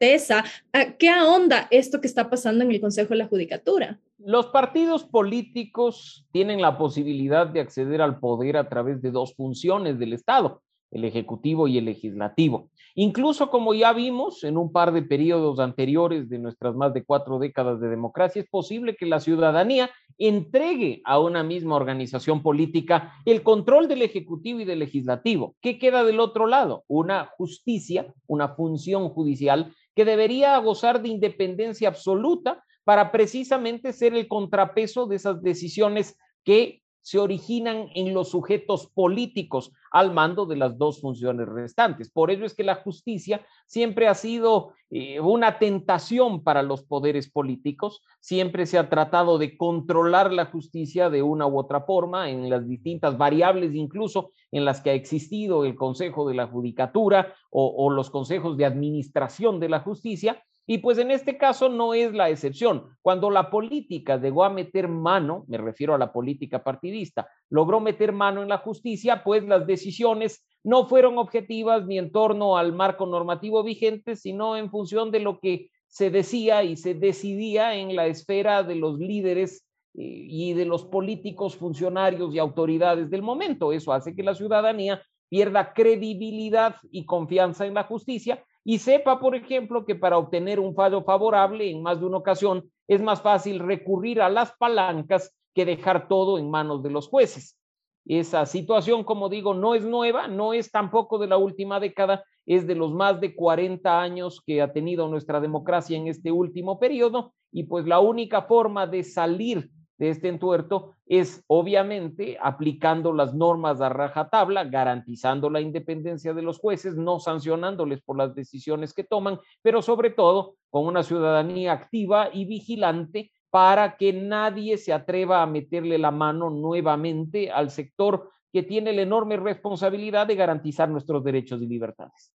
¿Qué 0.99 1.09
ahonda 1.09 1.69
esto 1.71 2.01
que 2.01 2.07
está 2.07 2.29
pasando 2.29 2.65
en 2.65 2.71
el 2.71 2.81
Consejo 2.81 3.11
de 3.11 3.17
la 3.17 3.29
Judicatura? 3.29 4.01
Los 4.19 4.47
partidos 4.47 5.05
políticos 5.05 6.27
tienen 6.33 6.63
la 6.63 6.79
posibilidad 6.79 7.47
de 7.47 7.61
acceder 7.61 8.01
al 8.01 8.19
poder 8.19 8.57
a 8.57 8.69
través 8.69 9.03
de 9.03 9.11
dos 9.11 9.35
funciones 9.35 9.99
del 9.99 10.13
Estado, 10.13 10.63
el 10.91 11.05
Ejecutivo 11.05 11.69
y 11.69 11.79
el 11.79 11.87
Legislativo. 11.87 12.71
Incluso 12.95 13.51
como 13.51 13.75
ya 13.75 13.93
vimos 13.93 14.45
en 14.45 14.57
un 14.57 14.71
par 14.71 14.93
de 14.93 15.03
periodos 15.03 15.59
anteriores 15.59 16.29
de 16.29 16.39
nuestras 16.39 16.77
más 16.77 16.95
de 16.95 17.05
cuatro 17.05 17.39
décadas 17.41 17.81
de 17.81 17.89
democracia, 17.89 18.43
es 18.43 18.49
posible 18.49 18.95
que 18.95 19.07
la 19.07 19.19
ciudadanía 19.19 19.91
entregue 20.17 21.03
a 21.05 21.19
una 21.19 21.43
misma 21.43 21.75
organización 21.75 22.41
política 22.41 23.15
el 23.25 23.43
control 23.43 23.89
del 23.89 24.03
Ejecutivo 24.03 24.61
y 24.61 24.65
del 24.65 24.79
Legislativo. 24.79 25.57
¿Qué 25.61 25.77
queda 25.77 26.05
del 26.05 26.21
otro 26.21 26.47
lado? 26.47 26.85
Una 26.87 27.27
justicia, 27.37 28.15
una 28.29 28.51
función 28.55 29.09
judicial 29.09 29.75
que 29.95 30.05
debería 30.05 30.57
gozar 30.59 31.03
de 31.03 31.09
independencia 31.09 31.89
absoluta 31.89 32.63
para 32.85 33.11
precisamente 33.11 33.93
ser 33.93 34.15
el 34.15 34.29
contrapeso 34.29 35.07
de 35.07 35.17
esas 35.17 35.43
decisiones 35.43 36.17
que 36.45 36.84
se 37.05 37.19
originan 37.19 37.91
en 37.95 38.15
los 38.15 38.31
sujetos 38.31 38.87
políticos 38.87 39.73
al 39.91 40.15
mando 40.15 40.47
de 40.47 40.57
las 40.57 40.79
dos 40.79 41.03
funciones 41.03 41.47
restantes. 41.47 42.11
Por 42.11 42.31
ello 42.31 42.47
es 42.47 42.55
que 42.55 42.65
la 42.65 42.77
justicia 42.77 43.45
siempre 43.67 44.09
ha 44.09 44.15
sido 44.15 44.73
eh, 44.89 45.21
una 45.21 45.59
tentación 45.59 46.43
para 46.43 46.63
los 46.63 46.83
poderes 46.83 47.31
políticos, 47.31 48.01
siempre 48.21 48.65
se 48.65 48.79
ha 48.79 48.89
tratado 48.89 49.37
de 49.37 49.59
controlar 49.59 50.33
la 50.33 50.47
justicia 50.47 51.11
de 51.11 51.23
una 51.23 51.47
u 51.47 51.59
otra 51.59 51.83
forma 51.83 52.31
en 52.31 52.49
las 52.49 52.67
distintas 52.67 53.19
variables 53.19 53.75
incluso 53.75 54.31
en 54.51 54.65
las 54.65 54.81
que 54.81 54.89
ha 54.89 54.95
existido 54.95 55.67
el 55.67 55.75
Consejo 55.75 56.27
de 56.27 56.35
la 56.35 56.47
Judicatura 56.47 57.35
o 57.51 57.91
los 57.91 58.11
consejos 58.11 58.57
de 58.57 58.65
administración 58.65 59.61
de 59.61 59.69
la 59.69 59.81
justicia 59.81 60.43
y 60.67 60.79
pues 60.79 60.99
en 60.99 61.11
este 61.11 61.37
caso 61.37 61.69
no 61.69 61.93
es 61.93 62.15
la 62.15 62.31
excepción. 62.31 62.97
Cuando 63.03 63.31
la 63.31 63.51
política 63.51 64.17
llegó 64.17 64.45
a 64.45 64.51
meter 64.51 64.89
mano, 64.89 65.45
me 65.47 65.59
refiero 65.59 65.95
a 65.95 65.99
la 65.99 66.13
política 66.13 66.65
partidista, 66.65 67.29
logró 67.51 67.81
meter 67.81 68.13
mano 68.13 68.43
en 68.43 68.49
la 68.49 68.59
justicia, 68.59 69.23
pues 69.23 69.45
las 69.45 69.67
decisiones 69.67 70.47
no 70.63 70.89
fueron 70.89 71.19
objetivas 71.19 71.87
ni 71.87 71.99
en 71.99 72.11
torno 72.11 72.57
al 72.57 72.73
marco 72.73 73.05
normativo 73.05 73.63
vigente, 73.63 74.17
sino 74.17 74.57
en 74.57 74.71
función 74.71 75.11
de 75.11 75.21
lo 75.21 75.39
que 75.39 75.71
se 75.87 76.11
decía 76.11 76.65
y 76.65 76.77
se 76.77 76.95
decidía 76.95 77.75
en 77.77 77.95
la 77.95 78.07
esfera 78.07 78.63
de 78.63 78.75
los 78.75 78.99
líderes 78.99 79.67
eh, 79.95 80.03
y 80.03 80.55
de 80.55 80.65
los 80.65 80.87
políticos, 80.87 81.57
funcionarios 81.57 82.35
y 82.35 82.39
autoridades 82.39 83.11
del 83.11 83.23
momento. 83.23 83.71
Eso 83.71 83.93
hace 83.93 84.17
que 84.17 84.23
la 84.23 84.35
ciudadanía 84.35 85.03
pierda 85.29 85.75
credibilidad 85.75 86.77
y 86.91 87.05
confianza 87.05 87.67
en 87.67 87.75
la 87.75 87.85
justicia 87.85 88.43
y 88.65 88.79
sepa, 88.79 89.21
por 89.21 89.37
ejemplo, 89.37 89.85
que 89.85 89.95
para 89.95 90.17
obtener 90.17 90.59
un 90.59 90.75
fallo 90.75 91.03
favorable 91.03 91.71
en 91.71 91.83
más 91.83 92.01
de 92.01 92.07
una 92.07 92.17
ocasión 92.17 92.71
es 92.89 93.03
más 93.03 93.21
fácil 93.21 93.59
recurrir 93.59 94.23
a 94.23 94.31
las 94.31 94.53
palancas 94.53 95.37
que 95.55 95.67
dejar 95.67 96.09
todo 96.09 96.39
en 96.39 96.51
manos 96.51 96.83
de 96.83 96.91
los 96.91 97.09
jueces. 97.09 97.59
Esa 98.07 98.45
situación, 98.47 99.05
como 99.05 99.29
digo, 99.29 99.55
no 99.55 99.75
es 99.75 99.85
nueva, 99.85 100.29
no 100.29 100.53
es 100.53 100.71
tampoco 100.71 101.19
de 101.19 101.27
la 101.27 101.37
última 101.37 101.79
década, 101.79 102.25
es 102.47 102.67
de 102.67 102.75
los 102.75 102.93
más 102.93 103.21
de 103.21 103.35
40 103.35 104.01
años 104.01 104.43
que 104.45 104.61
ha 104.61 104.73
tenido 104.73 105.09
nuestra 105.09 105.41
democracia 105.41 105.97
en 105.97 106.09
este 106.09 106.31
último 106.31 106.79
periodo 106.79 107.33
y 107.53 107.65
pues 107.65 107.87
la 107.87 108.01
única 108.01 108.43
forma 108.43 108.87
de 108.87 109.05
salir 109.05 109.71
de 109.99 110.11
este 110.11 110.29
entuerto 110.29 110.93
es 111.07 111.45
obviamente 111.47 112.37
aplicando 112.41 113.13
las 113.13 113.35
normas 113.35 113.81
a 113.81 113.89
rajatabla, 113.89 114.65
garantizando 114.65 115.51
la 115.51 115.61
independencia 115.61 116.35
de 116.35 116.43
los 116.43 116.59
jueces, 116.59 116.97
no 116.97 117.21
sancionándoles 117.21 118.03
por 118.03 118.19
las 118.19 118.35
decisiones 118.35 118.93
que 118.93 119.05
toman, 119.05 119.39
pero 119.63 119.83
sobre 119.83 120.11
todo 120.11 120.57
con 120.71 120.87
una 120.87 121.03
ciudadanía 121.03 121.73
activa 121.73 122.31
y 122.33 122.45
vigilante 122.45 123.31
para 123.51 123.97
que 123.97 124.13
nadie 124.13 124.77
se 124.79 124.93
atreva 124.93 125.43
a 125.43 125.47
meterle 125.47 125.97
la 125.99 126.11
mano 126.11 126.51
nuevamente 126.51 127.53
al 127.53 127.71
sector 127.71 128.31
que 128.53 128.65
tiene 128.65 128.93
la 128.93 129.03
enorme 129.03 129.37
responsabilidad 129.37 130.27
de 130.27 130.35
garantizar 130.35 130.89
nuestros 130.89 131.23
derechos 131.23 131.63
y 131.63 131.67
libertades. 131.67 132.33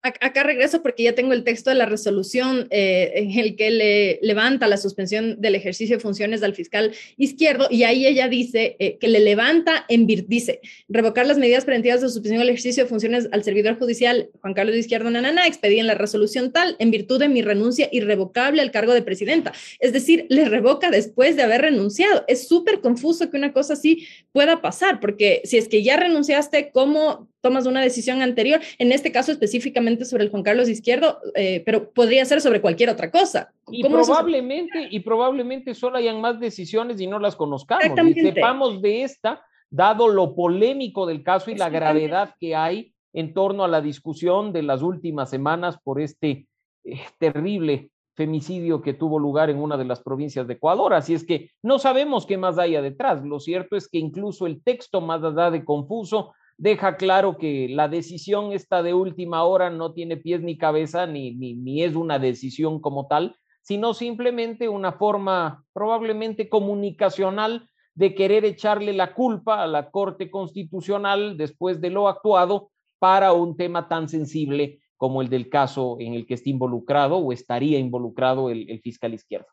Acá 0.00 0.44
regreso 0.44 0.80
porque 0.80 1.02
ya 1.02 1.16
tengo 1.16 1.32
el 1.32 1.42
texto 1.42 1.70
de 1.70 1.76
la 1.76 1.84
resolución 1.84 2.68
eh, 2.70 3.10
en 3.16 3.32
el 3.32 3.56
que 3.56 3.72
le 3.72 4.20
levanta 4.22 4.68
la 4.68 4.76
suspensión 4.76 5.40
del 5.40 5.56
ejercicio 5.56 5.96
de 5.96 6.00
funciones 6.00 6.44
al 6.44 6.54
fiscal 6.54 6.94
izquierdo 7.16 7.66
y 7.68 7.82
ahí 7.82 8.06
ella 8.06 8.28
dice 8.28 8.76
eh, 8.78 8.96
que 8.98 9.08
le 9.08 9.18
levanta 9.18 9.84
en 9.88 10.06
dice 10.06 10.60
revocar 10.88 11.26
las 11.26 11.36
medidas 11.36 11.64
preventivas 11.64 12.00
de 12.00 12.08
suspensión 12.10 12.38
del 12.38 12.50
ejercicio 12.50 12.84
de 12.84 12.88
funciones 12.88 13.28
al 13.32 13.42
servidor 13.42 13.76
judicial 13.76 14.30
Juan 14.40 14.54
Carlos 14.54 14.74
de 14.74 14.80
Izquierdo 14.80 15.10
Nanana 15.10 15.48
expedía 15.48 15.80
en 15.80 15.88
la 15.88 15.96
resolución 15.96 16.52
tal 16.52 16.76
en 16.78 16.92
virtud 16.92 17.18
de 17.18 17.28
mi 17.28 17.42
renuncia 17.42 17.88
irrevocable 17.90 18.62
al 18.62 18.70
cargo 18.70 18.94
de 18.94 19.02
presidenta. 19.02 19.52
Es 19.80 19.92
decir, 19.92 20.26
le 20.28 20.48
revoca 20.48 20.90
después 20.90 21.34
de 21.34 21.42
haber 21.42 21.62
renunciado. 21.62 22.24
Es 22.28 22.46
súper 22.46 22.80
confuso 22.80 23.30
que 23.30 23.36
una 23.36 23.52
cosa 23.52 23.72
así 23.72 24.06
pueda 24.30 24.62
pasar 24.62 25.00
porque 25.00 25.42
si 25.42 25.58
es 25.58 25.66
que 25.66 25.82
ya 25.82 25.96
renunciaste, 25.96 26.70
¿cómo 26.72 27.28
tomas 27.40 27.66
una 27.66 27.82
decisión 27.82 28.22
anterior, 28.22 28.60
en 28.78 28.92
este 28.92 29.12
caso 29.12 29.32
específicamente 29.32 29.87
sobre 30.04 30.24
el 30.24 30.30
Juan 30.30 30.42
Carlos 30.42 30.68
Izquierdo, 30.68 31.18
eh, 31.34 31.62
pero 31.64 31.90
podría 31.90 32.24
ser 32.24 32.40
sobre 32.40 32.60
cualquier 32.60 32.90
otra 32.90 33.10
cosa. 33.10 33.52
Y 33.70 33.82
probablemente, 33.82 34.88
y 34.90 35.00
probablemente 35.00 35.74
solo 35.74 35.98
hayan 35.98 36.20
más 36.20 36.40
decisiones 36.40 37.00
y 37.00 37.06
no 37.06 37.18
las 37.18 37.36
conozcamos. 37.36 37.98
Y 38.06 38.20
sepamos 38.20 38.82
de 38.82 39.02
esta, 39.02 39.42
dado 39.70 40.08
lo 40.08 40.34
polémico 40.34 41.06
del 41.06 41.22
caso 41.22 41.50
y 41.50 41.56
la 41.56 41.68
gravedad 41.68 42.34
que 42.40 42.54
hay 42.54 42.92
en 43.12 43.34
torno 43.34 43.64
a 43.64 43.68
la 43.68 43.80
discusión 43.80 44.52
de 44.52 44.62
las 44.62 44.82
últimas 44.82 45.30
semanas 45.30 45.78
por 45.82 46.00
este 46.00 46.46
eh, 46.84 47.00
terrible 47.18 47.90
femicidio 48.14 48.82
que 48.82 48.94
tuvo 48.94 49.18
lugar 49.18 49.48
en 49.48 49.58
una 49.58 49.76
de 49.76 49.84
las 49.84 50.00
provincias 50.00 50.46
de 50.48 50.54
Ecuador. 50.54 50.92
Así 50.92 51.14
es 51.14 51.24
que 51.24 51.50
no 51.62 51.78
sabemos 51.78 52.26
qué 52.26 52.36
más 52.36 52.58
haya 52.58 52.82
detrás. 52.82 53.24
Lo 53.24 53.38
cierto 53.38 53.76
es 53.76 53.88
que 53.88 53.98
incluso 53.98 54.46
el 54.46 54.62
texto 54.62 55.00
más 55.00 55.22
allá 55.22 55.52
de 55.52 55.64
confuso 55.64 56.32
deja 56.58 56.96
claro 56.96 57.38
que 57.38 57.68
la 57.70 57.88
decisión 57.88 58.52
esta 58.52 58.82
de 58.82 58.92
última 58.92 59.44
hora 59.44 59.70
no 59.70 59.92
tiene 59.92 60.16
pies 60.16 60.42
ni 60.42 60.58
cabeza, 60.58 61.06
ni, 61.06 61.34
ni, 61.34 61.82
es 61.82 61.94
una 61.94 62.18
decisión 62.18 62.80
como 62.80 63.06
tal, 63.06 63.36
sino 63.62 63.94
simplemente 63.94 64.68
una 64.68 64.92
forma 64.92 65.64
probablemente 65.72 66.48
comunicacional 66.48 67.68
de 67.94 68.14
querer 68.14 68.44
echarle 68.44 68.92
la 68.92 69.14
culpa 69.14 69.62
a 69.62 69.66
la 69.66 69.90
Corte 69.90 70.30
Constitucional 70.30 71.36
después 71.36 71.80
de 71.80 71.90
lo 71.90 72.08
actuado 72.08 72.70
para 72.98 73.32
un 73.32 73.56
tema 73.56 73.88
tan 73.88 74.08
sensible 74.08 74.80
como 74.96 75.22
el 75.22 75.28
del 75.28 75.48
caso 75.48 75.96
en 76.00 76.14
el 76.14 76.26
que 76.26 76.34
está 76.34 76.50
involucrado 76.50 77.18
o 77.18 77.32
estaría 77.32 77.78
involucrado 77.78 78.50
el 78.50 78.80
fiscal 78.82 79.14
izquierdo. 79.14 79.46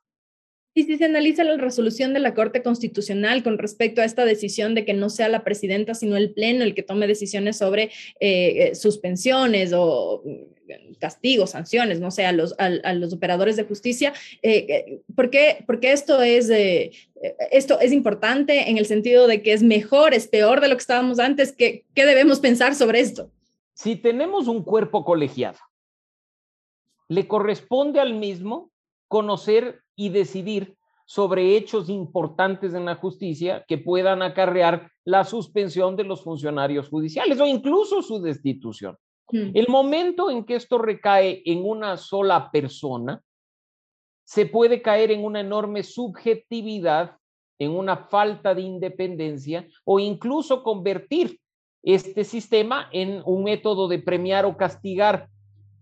Y 0.77 0.83
si 0.83 0.97
se 0.97 1.05
analiza 1.05 1.45
la 1.45 1.55
resolución 1.55 2.13
de 2.13 2.19
la 2.19 2.33
Corte 2.33 2.61
Constitucional 2.61 3.43
con 3.43 3.57
respecto 3.57 4.01
a 4.01 4.05
esta 4.05 4.25
decisión 4.25 4.75
de 4.75 4.83
que 4.83 4.93
no 4.93 5.09
sea 5.09 5.29
la 5.29 5.45
presidenta, 5.45 5.93
sino 5.93 6.17
el 6.17 6.33
Pleno 6.33 6.65
el 6.65 6.75
que 6.75 6.83
tome 6.83 7.07
decisiones 7.07 7.57
sobre 7.57 7.83
eh, 7.83 7.89
eh, 8.19 8.75
suspensiones 8.75 9.71
o 9.73 10.21
mm, 10.25 10.95
castigos, 10.99 11.51
sanciones, 11.51 12.01
no 12.01 12.11
sé, 12.11 12.25
a 12.25 12.33
los, 12.33 12.55
a, 12.57 12.93
los 12.93 13.13
operadores 13.13 13.55
de 13.55 13.63
justicia, 13.63 14.11
eh, 14.41 14.99
¿por, 15.15 15.29
qué, 15.29 15.63
porque 15.65 15.93
esto 15.93 16.21
es, 16.21 16.49
esto 17.51 17.79
es 17.79 17.93
importante 17.93 18.69
en 18.69 18.77
el 18.77 18.85
sentido 18.85 19.27
de 19.27 19.41
que 19.41 19.53
es 19.53 19.63
mejor, 19.63 20.13
es 20.13 20.27
peor 20.27 20.59
de 20.59 20.67
lo 20.67 20.75
que 20.75 20.81
estábamos 20.81 21.19
antes? 21.19 21.53
¿Qué, 21.53 21.85
qué 21.93 22.05
debemos 22.05 22.41
pensar 22.41 22.75
sobre 22.75 22.99
esto? 22.99 23.31
Si 23.75 23.95
tenemos 23.95 24.49
un 24.49 24.61
cuerpo 24.61 25.05
colegiado, 25.05 25.59
le 27.07 27.27
corresponde 27.27 28.01
al 28.01 28.15
mismo 28.15 28.71
conocer 29.07 29.84
y 29.95 30.09
decidir 30.09 30.77
sobre 31.05 31.55
hechos 31.55 31.89
importantes 31.89 32.73
en 32.73 32.85
la 32.85 32.95
justicia 32.95 33.63
que 33.67 33.77
puedan 33.77 34.21
acarrear 34.21 34.91
la 35.03 35.23
suspensión 35.23 35.95
de 35.95 36.03
los 36.03 36.23
funcionarios 36.23 36.89
judiciales 36.89 37.39
o 37.39 37.45
incluso 37.45 38.01
su 38.01 38.21
destitución. 38.21 38.97
Hmm. 39.29 39.51
El 39.53 39.67
momento 39.67 40.31
en 40.31 40.43
que 40.43 40.55
esto 40.55 40.77
recae 40.77 41.43
en 41.45 41.63
una 41.63 41.97
sola 41.97 42.49
persona, 42.51 43.21
se 44.25 44.47
puede 44.47 44.81
caer 44.81 45.11
en 45.11 45.23
una 45.23 45.39
enorme 45.39 45.83
subjetividad, 45.83 47.17
en 47.59 47.71
una 47.71 47.95
falta 47.95 48.55
de 48.55 48.61
independencia 48.61 49.67
o 49.83 49.99
incluso 49.99 50.63
convertir 50.63 51.39
este 51.83 52.23
sistema 52.23 52.89
en 52.91 53.21
un 53.25 53.43
método 53.43 53.87
de 53.87 53.99
premiar 53.99 54.45
o 54.45 54.57
castigar 54.57 55.29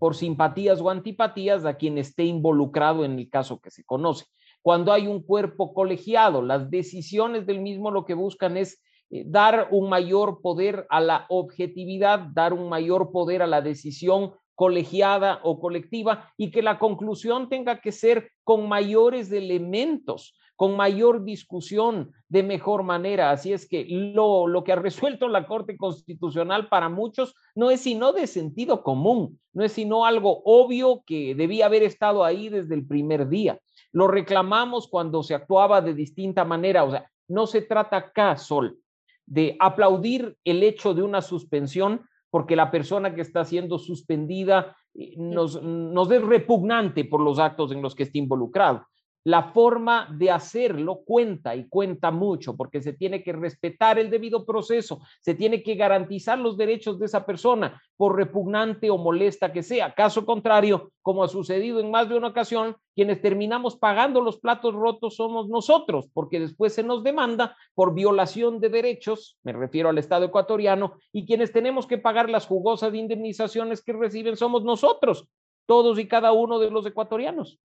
por 0.04 0.16
simpatías 0.16 0.82
o 0.82 0.90
antipatías 0.90 1.64
a 1.64 1.78
quien 1.78 1.96
esté 1.96 2.24
involucrado 2.24 3.06
en 3.06 3.18
el 3.18 3.30
caso 3.30 3.58
que 3.58 3.70
se 3.70 3.84
conoce. 3.84 4.26
Cuando 4.60 4.92
hay 4.92 5.06
un 5.06 5.22
cuerpo 5.22 5.72
colegiado, 5.72 6.42
las 6.42 6.68
decisiones 6.68 7.46
del 7.46 7.62
mismo 7.62 7.90
lo 7.90 8.04
que 8.04 8.12
buscan 8.12 8.58
es 8.58 8.82
eh, 9.08 9.24
dar 9.26 9.68
un 9.70 9.88
mayor 9.88 10.42
poder 10.42 10.86
a 10.90 11.00
la 11.00 11.24
objetividad, 11.30 12.18
dar 12.34 12.52
un 12.52 12.68
mayor 12.68 13.12
poder 13.12 13.40
a 13.40 13.46
la 13.46 13.62
decisión 13.62 14.34
colegiada 14.54 15.40
o 15.42 15.58
colectiva 15.58 16.30
y 16.36 16.50
que 16.50 16.60
la 16.60 16.78
conclusión 16.78 17.48
tenga 17.48 17.80
que 17.80 17.90
ser 17.90 18.30
con 18.42 18.68
mayores 18.68 19.32
elementos, 19.32 20.38
con 20.56 20.76
mayor 20.76 21.24
discusión, 21.24 22.12
de 22.28 22.42
mejor 22.42 22.82
manera. 22.82 23.30
Así 23.30 23.52
es 23.52 23.68
que 23.68 23.84
lo, 23.88 24.46
lo 24.46 24.62
que 24.62 24.72
ha 24.72 24.76
resuelto 24.76 25.28
la 25.28 25.46
Corte 25.46 25.76
Constitucional 25.76 26.68
para 26.68 26.88
muchos 26.88 27.34
no 27.54 27.70
es 27.70 27.80
sino 27.80 28.12
de 28.12 28.26
sentido 28.26 28.82
común, 28.82 29.40
no 29.52 29.64
es 29.64 29.72
sino 29.72 30.06
algo 30.06 30.42
obvio 30.44 31.02
que 31.06 31.34
debía 31.34 31.66
haber 31.66 31.82
estado 31.82 32.24
ahí 32.24 32.48
desde 32.48 32.74
el 32.74 32.86
primer 32.86 33.28
día. 33.28 33.58
Lo 33.92 34.08
reclamamos 34.08 34.88
cuando 34.88 35.22
se 35.22 35.34
actuaba 35.34 35.80
de 35.80 35.94
distinta 35.94 36.44
manera. 36.44 36.84
O 36.84 36.90
sea, 36.90 37.10
no 37.28 37.46
se 37.46 37.62
trata 37.62 37.96
acá, 37.96 38.36
Sol, 38.36 38.78
de 39.26 39.56
aplaudir 39.58 40.36
el 40.44 40.62
hecho 40.62 40.94
de 40.94 41.02
una 41.02 41.22
suspensión 41.22 42.06
porque 42.30 42.56
la 42.56 42.70
persona 42.70 43.14
que 43.14 43.20
está 43.20 43.44
siendo 43.44 43.78
suspendida 43.78 44.76
eh, 44.94 45.14
nos, 45.16 45.62
nos 45.62 46.10
es 46.10 46.22
repugnante 46.22 47.04
por 47.04 47.20
los 47.20 47.38
actos 47.38 47.70
en 47.70 47.80
los 47.80 47.94
que 47.94 48.02
está 48.04 48.18
involucrado 48.18 48.84
la 49.24 49.42
forma 49.52 50.06
de 50.12 50.30
hacerlo 50.30 51.00
cuenta 51.04 51.56
y 51.56 51.66
cuenta 51.66 52.10
mucho 52.10 52.56
porque 52.56 52.82
se 52.82 52.92
tiene 52.92 53.22
que 53.22 53.32
respetar 53.32 53.98
el 53.98 54.10
debido 54.10 54.44
proceso, 54.44 55.00
se 55.20 55.34
tiene 55.34 55.62
que 55.62 55.74
garantizar 55.74 56.38
los 56.38 56.58
derechos 56.58 56.98
de 56.98 57.06
esa 57.06 57.24
persona, 57.24 57.82
por 57.96 58.16
repugnante 58.16 58.90
o 58.90 58.98
molesta 58.98 59.50
que 59.50 59.62
sea. 59.62 59.94
Caso 59.94 60.26
contrario, 60.26 60.92
como 61.00 61.24
ha 61.24 61.28
sucedido 61.28 61.80
en 61.80 61.90
más 61.90 62.08
de 62.08 62.16
una 62.16 62.28
ocasión, 62.28 62.76
quienes 62.94 63.22
terminamos 63.22 63.76
pagando 63.76 64.20
los 64.20 64.38
platos 64.38 64.74
rotos 64.74 65.16
somos 65.16 65.48
nosotros, 65.48 66.08
porque 66.12 66.38
después 66.38 66.74
se 66.74 66.82
nos 66.82 67.02
demanda 67.02 67.56
por 67.74 67.94
violación 67.94 68.60
de 68.60 68.68
derechos, 68.68 69.38
me 69.42 69.52
refiero 69.52 69.88
al 69.88 69.98
Estado 69.98 70.26
ecuatoriano, 70.26 70.98
y 71.12 71.24
quienes 71.24 71.50
tenemos 71.50 71.86
que 71.86 71.98
pagar 71.98 72.28
las 72.28 72.46
jugosas 72.46 72.94
indemnizaciones 72.94 73.82
que 73.82 73.94
reciben 73.94 74.36
somos 74.36 74.64
nosotros, 74.64 75.26
todos 75.66 75.98
y 75.98 76.06
cada 76.06 76.32
uno 76.32 76.58
de 76.58 76.70
los 76.70 76.84
ecuatorianos 76.84 77.58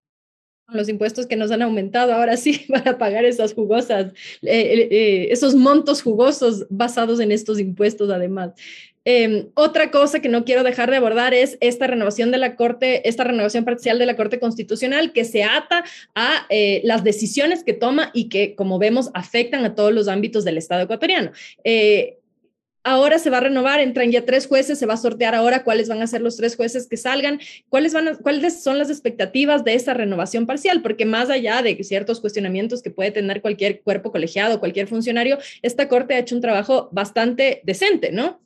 los 0.71 0.89
impuestos 0.89 1.27
que 1.27 1.35
nos 1.35 1.51
han 1.51 1.61
aumentado, 1.61 2.13
ahora 2.13 2.37
sí 2.37 2.65
van 2.69 2.87
a 2.87 2.97
pagar 2.97 3.25
esas 3.25 3.53
jugosas, 3.53 4.13
eh, 4.41 4.87
eh, 4.91 5.27
esos 5.31 5.55
montos 5.55 6.01
jugosos 6.01 6.65
basados 6.69 7.19
en 7.19 7.31
estos 7.31 7.59
impuestos 7.59 8.09
además. 8.09 8.51
Em, 9.05 9.47
otra 9.55 9.91
cosa 9.91 10.19
que 10.19 10.29
no 10.29 10.43
quiero 10.43 10.63
dejar 10.63 10.91
de 10.91 10.97
abordar 10.97 11.33
es 11.33 11.57
esta 11.61 11.87
renovación 11.87 12.31
de 12.31 12.37
la 12.37 12.55
Corte, 12.55 13.07
esta 13.07 13.23
renovación 13.23 13.65
parcial 13.65 13.97
de 13.97 14.05
la 14.05 14.15
Corte 14.15 14.39
Constitucional 14.39 15.13
que 15.13 15.25
se 15.25 15.43
ata 15.43 15.83
a 16.15 16.45
eh, 16.49 16.81
las 16.83 17.03
decisiones 17.03 17.63
que 17.63 17.73
toma 17.73 18.11
y 18.13 18.29
que, 18.29 18.55
como 18.55 18.77
vemos, 18.77 19.09
afectan 19.13 19.63
a 19.63 19.73
todos 19.73 19.93
los 19.93 20.07
ámbitos 20.09 20.43
del 20.43 20.57
Estado 20.57 20.83
ecuatoriano. 20.83 21.31
Ahora 22.83 23.19
se 23.19 23.29
va 23.29 23.37
a 23.37 23.41
renovar, 23.41 23.81
entran 23.81 24.09
ya 24.09 24.25
tres 24.25 24.47
jueces, 24.47 24.79
se 24.79 24.85
va 24.85 24.93
a 24.93 24.97
sortear 24.97 25.35
ahora 25.35 25.63
cuáles 25.63 25.89
van 25.89 26.01
a 26.01 26.07
ser 26.07 26.21
los 26.21 26.37
tres 26.37 26.55
jueces 26.55 26.87
que 26.87 26.95
salgan, 26.95 27.39
cuáles, 27.67 27.93
van 27.93 28.17
cuáles 28.21 28.63
son 28.63 28.77
las 28.77 28.89
expectativas 28.89 29.65
de 29.65 29.73
esa 29.73 29.93
renovación 29.93 30.45
parcial, 30.45 30.81
porque 30.81 31.05
más 31.05 31.29
allá 31.29 31.61
de 31.61 31.83
ciertos 31.83 32.21
cuestionamientos 32.21 32.81
que 32.81 32.91
puede 32.91 33.11
tener 33.11 33.41
cualquier 33.41 33.81
cuerpo 33.81 34.11
colegiado, 34.11 34.59
cualquier 34.59 34.87
funcionario, 34.87 35.37
esta 35.61 35.89
Corte 35.89 36.13
ha 36.13 36.19
hecho 36.19 36.35
un 36.35 36.41
trabajo 36.41 36.89
bastante 36.91 37.61
decente, 37.65 38.11
¿no? 38.11 38.39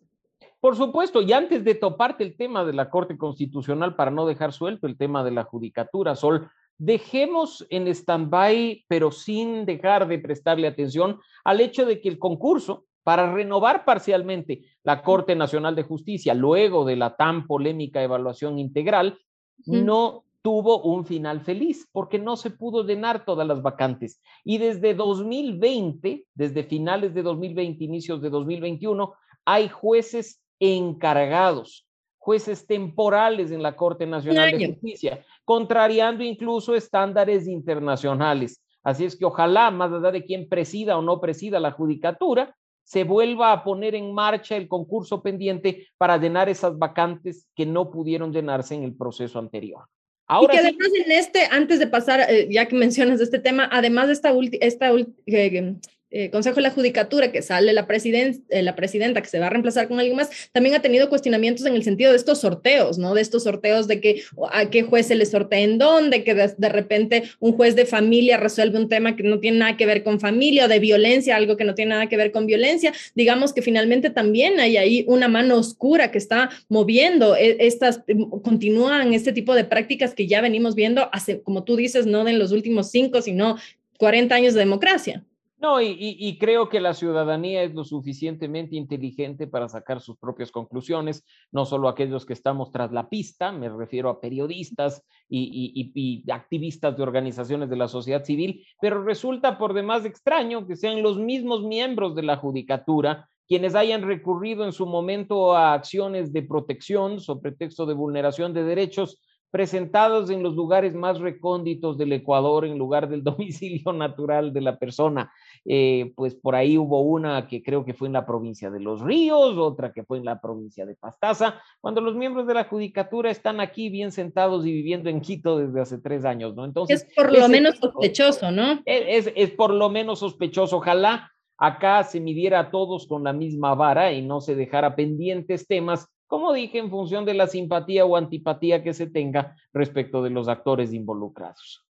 Por 0.60 0.78
supuesto, 0.78 1.22
y 1.22 1.34
antes 1.34 1.64
de 1.64 1.76
toparte 1.76 2.24
el 2.24 2.38
tema 2.38 2.64
de 2.64 2.74
la 2.74 2.90
Corte 2.90 3.18
Constitucional, 3.18 3.96
para 3.96 4.12
no 4.12 4.26
dejar 4.26 4.54
suelto 4.54 4.88
el 4.88 4.98
tema 4.98 5.24
de 5.24 5.32
la 5.32 5.44
judicatura, 5.44 6.16
Sol, 6.16 6.50
dejemos 6.78 7.68
en 7.70 7.88
stand-by, 7.88 8.86
pero 8.88 9.12
sin 9.12 9.66
dejar 9.66 10.08
de 10.08 10.20
prestarle 10.20 10.68
atención 10.68 11.20
al 11.44 11.62
hecho 11.62 11.86
de 11.86 12.02
que 12.02 12.10
el 12.10 12.18
concurso 12.18 12.86
para 13.04 13.32
renovar 13.32 13.86
parcialmente 13.86 14.64
la 14.84 15.04
Corte 15.04 15.36
Nacional 15.36 15.76
de 15.76 15.84
Justicia 15.84 16.34
luego 16.34 16.86
de 16.86 16.96
la 16.96 17.16
tan 17.16 17.46
polémica 17.48 18.02
evaluación 18.02 18.60
integral, 18.60 19.20
no 19.66 20.24
tuvo 20.42 20.82
un 20.82 21.06
final 21.06 21.42
feliz 21.42 21.88
porque 21.92 22.20
no 22.20 22.36
se 22.36 22.50
pudo 22.50 22.84
llenar 22.84 23.26
todas 23.26 23.48
las 23.48 23.62
vacantes. 23.62 24.22
Y 24.44 24.58
desde 24.58 24.94
2020, 24.94 26.26
desde 26.34 26.64
finales 26.64 27.14
de 27.14 27.24
2020, 27.24 27.84
inicios 27.84 28.22
de 28.22 28.30
2021, 28.30 29.14
hay 29.46 29.70
jueces 29.70 30.42
encargados, 30.60 31.88
jueces 32.18 32.68
temporales 32.68 33.52
en 33.52 33.64
la 33.64 33.76
Corte 33.76 34.06
Nacional 34.06 34.58
de 34.58 34.68
Justicia, 34.68 35.26
contrariando 35.46 36.24
incluso 36.24 36.76
estándares 36.76 37.48
internacionales. 37.48 38.62
Así 38.84 39.06
es 39.06 39.16
que 39.18 39.26
ojalá, 39.26 39.72
más 39.72 39.94
allá 39.94 40.12
de 40.12 40.26
quién 40.26 40.50
presida 40.50 40.98
o 40.98 41.02
no 41.02 41.22
presida 41.22 41.60
la 41.60 41.72
judicatura, 41.72 42.56
se 42.84 43.04
vuelva 43.04 43.52
a 43.52 43.64
poner 43.64 43.96
en 43.96 44.14
marcha 44.14 44.56
el 44.56 44.68
concurso 44.68 45.22
pendiente 45.22 45.88
para 45.98 46.18
llenar 46.18 46.50
esas 46.50 46.78
vacantes 46.78 47.48
que 47.56 47.66
no 47.66 47.90
pudieron 47.90 48.32
llenarse 48.32 48.76
en 48.76 48.84
el 48.84 48.96
proceso 48.96 49.40
anterior. 49.40 49.86
Ahora 50.28 50.54
y 50.54 50.58
que 50.58 50.68
además 50.68 50.88
en 51.06 51.12
este, 51.12 51.48
antes 51.52 51.80
de 51.80 51.88
pasar, 51.88 52.22
eh, 52.30 52.48
ya 52.50 52.68
que 52.68 52.76
mencionas 52.76 53.20
este 53.20 53.40
tema, 53.40 53.68
además 53.72 54.08
de 54.08 54.14
esta, 54.14 54.34
esta 54.62 54.92
eh, 55.26 55.76
eh, 56.16 56.30
Consejo 56.30 56.58
de 56.58 56.62
la 56.62 56.70
Judicatura, 56.70 57.32
que 57.32 57.42
sale 57.42 57.74
la, 57.74 57.88
eh, 57.90 58.62
la 58.62 58.76
presidenta, 58.76 59.20
que 59.20 59.28
se 59.28 59.40
va 59.40 59.48
a 59.48 59.50
reemplazar 59.50 59.88
con 59.88 60.00
alguien 60.00 60.16
más, 60.16 60.30
también 60.52 60.76
ha 60.76 60.82
tenido 60.82 61.10
cuestionamientos 61.10 61.66
en 61.66 61.74
el 61.74 61.84
sentido 61.84 62.12
de 62.12 62.18
estos 62.18 62.40
sorteos, 62.40 63.00
¿no? 63.00 63.16
De 63.16 63.22
estos 63.22 63.44
sorteos 63.44 63.88
de 63.88 64.00
que 64.00 64.22
a 64.52 64.70
qué 64.70 64.84
juez 64.84 65.08
se 65.08 65.16
le 65.16 65.26
sortea 65.26 65.62
en 65.62 65.80
dónde, 65.80 66.24
que 66.24 66.36
de, 66.36 66.70
repente 66.70 67.24
un 67.40 67.54
juez 67.54 67.76
de 67.76 67.88
familia 67.88 68.38
resuelve 68.38 68.78
un 68.78 68.90
tema 68.90 69.16
que 69.16 69.24
no 69.24 69.40
tiene 69.40 69.58
nada 69.58 69.76
que 69.76 69.88
ver 69.88 70.04
con 70.04 70.20
familia 70.20 70.66
o 70.66 70.68
de 70.68 70.78
violencia, 70.78 71.36
algo 71.36 71.58
que 71.58 71.64
no 71.64 71.74
tiene 71.74 71.90
nada 71.90 72.08
que 72.08 72.16
ver 72.16 72.32
con 72.32 72.46
violencia. 72.46 72.94
Digamos 73.16 73.52
que 73.52 73.64
finalmente 73.64 74.12
también 74.12 74.60
hay 74.60 74.78
ahí 74.78 75.06
una 75.08 75.28
mano 75.28 75.58
oscura 75.58 76.12
que 76.12 76.20
está 76.20 76.52
moviendo 76.70 77.36
e, 77.36 77.58
estas, 77.60 78.04
continúan 78.44 79.16
este 79.16 79.34
tipo 79.34 79.56
de 79.56 79.64
prácticas 79.64 80.14
que 80.14 80.28
ya 80.28 80.42
venimos 80.42 80.76
viendo 80.76 81.10
hace, 81.12 81.42
como 81.42 81.64
tú 81.64 81.76
dices, 81.76 82.06
no 82.06 82.28
en 82.28 82.38
los 82.38 82.52
últimos 82.52 82.92
cinco, 82.92 83.20
sino 83.24 83.58
40 83.98 84.36
años 84.36 84.54
de 84.54 84.60
democracia. 84.60 85.24
No, 85.64 85.80
y, 85.82 86.38
creo 86.40 86.68
que 86.68 86.82
la 86.82 86.94
ciudadanía 86.94 87.64
es 87.64 87.74
lo 87.74 87.86
suficientemente 87.86 88.76
inteligente 88.76 89.48
para 89.48 89.70
sacar 89.70 90.02
sus 90.02 90.18
propias 90.18 90.52
conclusiones, 90.52 91.24
no 91.54 91.64
solo 91.64 91.88
aquellos 91.88 92.26
que 92.26 92.34
estamos 92.34 92.74
tras 92.74 92.92
la 92.92 93.08
pista, 93.08 93.54
me 93.54 93.70
refiero 93.70 94.10
a 94.10 94.20
periodistas 94.20 95.02
y, 95.30 95.72
y, 95.96 96.30
activistas 96.30 96.98
de 96.98 97.04
organizaciones 97.04 97.70
de 97.70 97.78
la 97.78 97.88
sociedad 97.88 98.26
civil, 98.26 98.66
pero 98.82 99.06
resulta 99.06 99.58
por 99.58 99.74
demás 99.74 100.04
extraño 100.04 100.68
que 100.68 100.76
sean 100.76 101.02
los 101.02 101.18
mismos 101.18 101.64
miembros 101.64 102.14
de 102.14 102.24
la 102.24 102.36
judicatura 102.36 103.30
quienes 103.48 103.76
hayan 103.76 104.02
recurrido 104.02 104.66
en 104.66 104.72
su 104.72 104.86
momento 104.86 105.56
a 105.56 105.74
acciones 105.74 106.34
de 106.34 106.44
protección 106.44 107.20
sobre 107.20 107.52
texto 107.52 107.86
de 107.86 107.94
vulneración 107.94 108.54
de 108.54 108.64
derechos 108.64 109.22
presentados 109.54 110.32
en 110.32 110.42
los 110.42 110.56
lugares 110.56 110.96
más 110.96 111.20
recónditos 111.20 111.96
del 111.96 112.12
Ecuador 112.12 112.66
en 112.66 112.76
lugar 112.80 113.08
del 113.08 113.24
domicilio 113.24 113.94
natural 113.94 114.52
de 114.52 114.62
la 114.62 114.80
persona. 114.80 115.32
Eh, 115.64 116.12
pues 116.16 116.34
por 116.34 116.56
ahí 116.56 116.76
hubo 116.76 117.02
una 117.02 117.48
que 117.48 117.62
creo 117.62 117.86
que 117.86 117.94
fue 117.94 118.08
en 118.08 118.14
la 118.14 118.26
provincia 118.26 118.72
de 118.72 118.80
Los 118.80 119.02
Ríos, 119.02 119.56
otra 119.60 119.94
que 119.94 120.04
fue 120.04 120.18
en 120.18 120.26
la 120.26 120.42
provincia 120.42 120.88
de 120.88 120.96
Pastaza, 120.96 121.62
cuando 121.82 122.02
los 122.02 122.16
miembros 122.16 122.48
de 122.48 122.56
la 122.56 122.64
judicatura 122.64 123.30
están 123.30 123.60
aquí 123.60 123.90
bien 123.90 124.12
sentados 124.12 124.66
y 124.66 124.72
viviendo 124.72 125.12
en 125.12 125.22
Quito 125.22 125.60
desde 125.60 125.82
hace 125.82 126.00
tres 126.00 126.26
años, 126.26 126.56
¿no? 126.56 126.66
Entonces... 126.66 127.04
Es 127.04 127.16
por 127.16 127.32
lo 127.32 127.48
menos 127.48 127.78
sospechoso, 127.78 128.50
¿no? 128.50 128.82
Es, 128.86 129.28
es, 129.28 129.34
es 129.36 129.52
por 129.52 129.72
lo 129.72 129.88
menos 129.88 130.18
sospechoso. 130.18 130.78
Ojalá 130.78 131.32
acá 131.60 132.04
se 132.04 132.20
midiera 132.20 132.60
a 132.60 132.72
todos 132.72 133.06
con 133.06 133.24
la 133.24 133.34
misma 133.34 133.76
vara 133.76 134.14
y 134.14 134.24
no 134.24 134.42
se 134.42 134.56
dejara 134.56 134.96
pendientes 134.96 135.68
temas 135.68 136.10
como 136.28 136.54
dije, 136.54 136.80
en 136.80 136.90
función 136.90 137.26
de 137.26 137.34
la 137.34 137.48
simpatía 137.48 138.06
o 138.06 138.16
antipatía 138.16 138.84
que 138.84 138.94
se 138.94 139.08
tenga 139.08 139.56
respecto 139.74 140.24
de 140.24 140.30
los 140.30 140.48
actores 140.48 140.94
involucrados. 140.94 141.86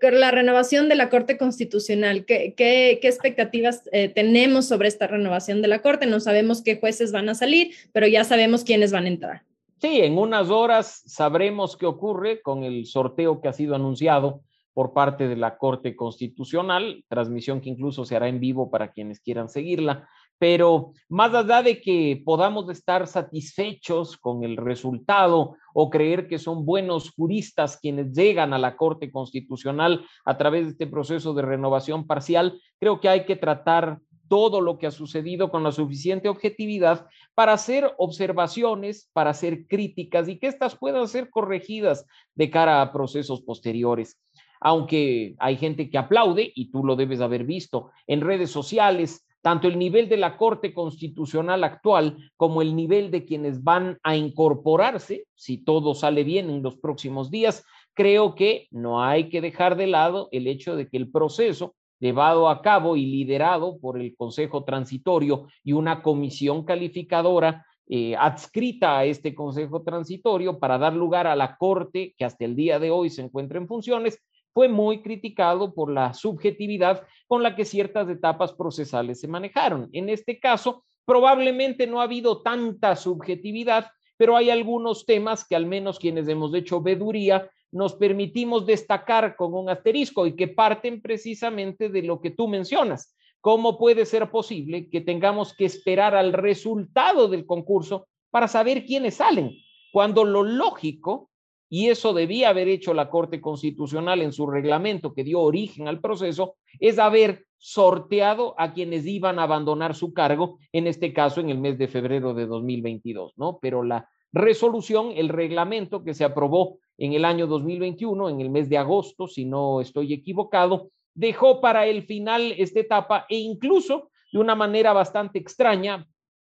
La 0.00 0.30
renovación 0.30 0.88
de 0.88 0.94
la 0.94 1.08
Corte 1.08 1.38
Constitucional, 1.38 2.24
¿qué, 2.24 2.54
qué, 2.56 2.92
expectativas 3.02 3.88
eh, 3.92 4.08
tenemos 4.08 4.66
sobre 4.66 4.88
esta 4.88 5.06
renovación 5.06 5.62
de 5.62 5.68
la 5.68 5.80
Corte? 5.80 6.06
No 6.06 6.20
sabemos 6.20 6.62
qué 6.62 6.78
jueces 6.78 7.12
van 7.12 7.28
a 7.28 7.34
salir, 7.34 7.74
pero 7.92 8.06
ya 8.06 8.24
sabemos 8.24 8.64
quiénes 8.64 8.92
van 8.92 9.06
a 9.06 9.08
entrar. 9.08 9.42
Sí, 9.80 10.00
en 10.00 10.18
unas 10.18 10.50
horas 10.50 11.02
sabremos 11.06 11.76
qué 11.76 11.86
ocurre 11.86 12.42
con 12.42 12.64
el 12.64 12.86
sorteo 12.86 13.40
que 13.40 13.48
ha 13.48 13.52
sido 13.52 13.74
anunciado 13.74 14.42
por 14.74 14.92
parte 14.92 15.26
de 15.26 15.36
la 15.36 15.56
Corte 15.56 15.96
Constitucional, 15.96 17.04
transmisión 17.08 17.60
que 17.60 17.70
incluso 17.70 18.04
se 18.04 18.14
hará 18.14 18.28
en 18.28 18.40
vivo 18.40 18.70
para 18.70 18.92
quienes 18.92 19.20
quieran 19.20 19.48
seguirla 19.48 20.08
pero 20.38 20.92
más 21.08 21.34
allá 21.34 21.62
de 21.62 21.80
que 21.80 22.22
podamos 22.24 22.70
estar 22.70 23.06
satisfechos 23.06 24.16
con 24.16 24.44
el 24.44 24.56
resultado 24.56 25.56
o 25.74 25.90
creer 25.90 26.28
que 26.28 26.38
son 26.38 26.64
buenos 26.64 27.10
juristas 27.10 27.78
quienes 27.80 28.12
llegan 28.12 28.52
a 28.52 28.58
la 28.58 28.76
Corte 28.76 29.10
Constitucional 29.10 30.04
a 30.24 30.38
través 30.38 30.64
de 30.64 30.70
este 30.70 30.86
proceso 30.86 31.34
de 31.34 31.42
renovación 31.42 32.06
parcial, 32.06 32.60
creo 32.78 33.00
que 33.00 33.08
hay 33.08 33.24
que 33.24 33.36
tratar 33.36 33.98
todo 34.28 34.60
lo 34.60 34.78
que 34.78 34.86
ha 34.86 34.90
sucedido 34.90 35.50
con 35.50 35.64
la 35.64 35.72
suficiente 35.72 36.28
objetividad 36.28 37.06
para 37.34 37.54
hacer 37.54 37.92
observaciones, 37.96 39.10
para 39.12 39.30
hacer 39.30 39.66
críticas 39.66 40.28
y 40.28 40.38
que 40.38 40.46
éstas 40.46 40.76
puedan 40.76 41.08
ser 41.08 41.30
corregidas 41.30 42.06
de 42.34 42.50
cara 42.50 42.82
a 42.82 42.92
procesos 42.92 43.40
posteriores. 43.40 44.20
Aunque 44.60 45.34
hay 45.38 45.56
gente 45.56 45.88
que 45.88 45.98
aplaude, 45.98 46.52
y 46.54 46.70
tú 46.70 46.84
lo 46.84 46.96
debes 46.96 47.20
haber 47.20 47.44
visto 47.44 47.90
en 48.06 48.20
redes 48.20 48.50
sociales, 48.50 49.24
tanto 49.42 49.68
el 49.68 49.78
nivel 49.78 50.08
de 50.08 50.16
la 50.16 50.36
Corte 50.36 50.74
Constitucional 50.74 51.64
actual 51.64 52.30
como 52.36 52.62
el 52.62 52.74
nivel 52.74 53.10
de 53.10 53.24
quienes 53.24 53.62
van 53.62 53.98
a 54.02 54.16
incorporarse, 54.16 55.24
si 55.34 55.58
todo 55.58 55.94
sale 55.94 56.24
bien 56.24 56.50
en 56.50 56.62
los 56.62 56.76
próximos 56.76 57.30
días, 57.30 57.64
creo 57.94 58.34
que 58.34 58.68
no 58.70 59.02
hay 59.02 59.28
que 59.28 59.40
dejar 59.40 59.76
de 59.76 59.86
lado 59.86 60.28
el 60.32 60.46
hecho 60.46 60.76
de 60.76 60.88
que 60.88 60.96
el 60.96 61.10
proceso 61.10 61.74
llevado 62.00 62.48
a 62.48 62.62
cabo 62.62 62.96
y 62.96 63.06
liderado 63.06 63.78
por 63.78 64.00
el 64.00 64.14
Consejo 64.16 64.64
Transitorio 64.64 65.48
y 65.64 65.72
una 65.72 66.02
comisión 66.02 66.64
calificadora 66.64 67.66
eh, 67.88 68.14
adscrita 68.16 68.98
a 68.98 69.04
este 69.04 69.34
Consejo 69.34 69.82
Transitorio 69.82 70.58
para 70.58 70.78
dar 70.78 70.94
lugar 70.94 71.26
a 71.26 71.34
la 71.34 71.56
Corte 71.56 72.14
que 72.16 72.24
hasta 72.24 72.44
el 72.44 72.54
día 72.54 72.78
de 72.78 72.90
hoy 72.90 73.10
se 73.10 73.22
encuentra 73.22 73.58
en 73.58 73.66
funciones, 73.66 74.22
fue 74.58 74.66
muy 74.66 75.02
criticado 75.02 75.72
por 75.72 75.88
la 75.88 76.12
subjetividad 76.14 77.06
con 77.28 77.44
la 77.44 77.54
que 77.54 77.64
ciertas 77.64 78.08
etapas 78.08 78.52
procesales 78.52 79.20
se 79.20 79.28
manejaron. 79.28 79.88
En 79.92 80.08
este 80.08 80.40
caso, 80.40 80.82
probablemente 81.04 81.86
no 81.86 82.00
ha 82.00 82.02
habido 82.02 82.42
tanta 82.42 82.96
subjetividad, 82.96 83.86
pero 84.16 84.36
hay 84.36 84.50
algunos 84.50 85.06
temas 85.06 85.46
que 85.46 85.54
al 85.54 85.66
menos 85.66 86.00
quienes 86.00 86.26
hemos 86.26 86.52
hecho 86.56 86.82
veduría 86.82 87.48
nos 87.70 87.94
permitimos 87.94 88.66
destacar 88.66 89.36
con 89.36 89.54
un 89.54 89.70
asterisco 89.70 90.26
y 90.26 90.34
que 90.34 90.48
parten 90.48 91.02
precisamente 91.02 91.88
de 91.88 92.02
lo 92.02 92.20
que 92.20 92.32
tú 92.32 92.48
mencionas. 92.48 93.16
¿Cómo 93.40 93.78
puede 93.78 94.06
ser 94.06 94.28
posible 94.28 94.90
que 94.90 95.00
tengamos 95.00 95.54
que 95.54 95.66
esperar 95.66 96.16
al 96.16 96.32
resultado 96.32 97.28
del 97.28 97.46
concurso 97.46 98.08
para 98.32 98.48
saber 98.48 98.84
quiénes 98.84 99.18
salen? 99.18 99.52
Cuando 99.92 100.24
lo 100.24 100.42
lógico 100.42 101.27
y 101.70 101.88
eso 101.88 102.12
debía 102.12 102.48
haber 102.48 102.68
hecho 102.68 102.94
la 102.94 103.10
Corte 103.10 103.40
Constitucional 103.40 104.22
en 104.22 104.32
su 104.32 104.46
reglamento 104.46 105.12
que 105.12 105.24
dio 105.24 105.40
origen 105.40 105.88
al 105.88 106.00
proceso, 106.00 106.56
es 106.80 106.98
haber 106.98 107.46
sorteado 107.58 108.54
a 108.58 108.72
quienes 108.72 109.06
iban 109.06 109.38
a 109.38 109.42
abandonar 109.42 109.94
su 109.94 110.12
cargo, 110.12 110.58
en 110.72 110.86
este 110.86 111.12
caso 111.12 111.40
en 111.40 111.50
el 111.50 111.58
mes 111.58 111.76
de 111.76 111.88
febrero 111.88 112.32
de 112.34 112.46
2022, 112.46 113.34
¿no? 113.36 113.58
Pero 113.60 113.82
la 113.82 114.08
resolución, 114.32 115.12
el 115.14 115.28
reglamento 115.28 116.04
que 116.04 116.14
se 116.14 116.24
aprobó 116.24 116.78
en 116.96 117.12
el 117.12 117.24
año 117.24 117.46
2021, 117.46 118.28
en 118.28 118.40
el 118.40 118.50
mes 118.50 118.68
de 118.68 118.78
agosto, 118.78 119.26
si 119.26 119.44
no 119.44 119.80
estoy 119.80 120.12
equivocado, 120.12 120.90
dejó 121.14 121.60
para 121.60 121.86
el 121.86 122.02
final 122.02 122.54
esta 122.56 122.80
etapa 122.80 123.26
e 123.28 123.36
incluso 123.36 124.10
de 124.32 124.38
una 124.38 124.54
manera 124.54 124.92
bastante 124.92 125.38
extraña, 125.38 126.06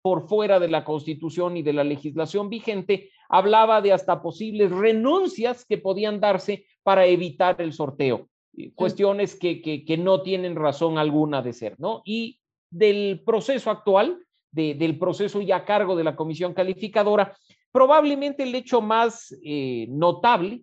por 0.04 0.28
fuera 0.28 0.60
de 0.60 0.68
la 0.68 0.84
constitución 0.84 1.56
y 1.56 1.62
de 1.62 1.72
la 1.72 1.82
legislación 1.82 2.50
vigente, 2.50 3.08
hablaba 3.34 3.80
de 3.80 3.92
hasta 3.92 4.22
posibles 4.22 4.70
renuncias 4.70 5.64
que 5.64 5.76
podían 5.76 6.20
darse 6.20 6.66
para 6.84 7.04
evitar 7.06 7.60
el 7.60 7.72
sorteo, 7.72 8.28
cuestiones 8.76 9.34
que, 9.34 9.60
que, 9.60 9.96
no 9.96 10.22
tienen 10.22 10.54
razón 10.54 10.98
alguna 10.98 11.42
de 11.42 11.52
ser, 11.52 11.74
¿no? 11.80 12.02
Y 12.04 12.38
del 12.70 13.24
proceso 13.26 13.72
actual, 13.72 14.24
del 14.52 14.98
proceso 15.00 15.40
ya 15.40 15.56
a 15.56 15.64
cargo 15.64 15.96
de 15.96 16.04
la 16.04 16.14
comisión 16.14 16.54
calificadora, 16.54 17.36
probablemente 17.72 18.44
el 18.44 18.54
hecho 18.54 18.80
más 18.80 19.36
eh, 19.42 19.86
notable 19.90 20.62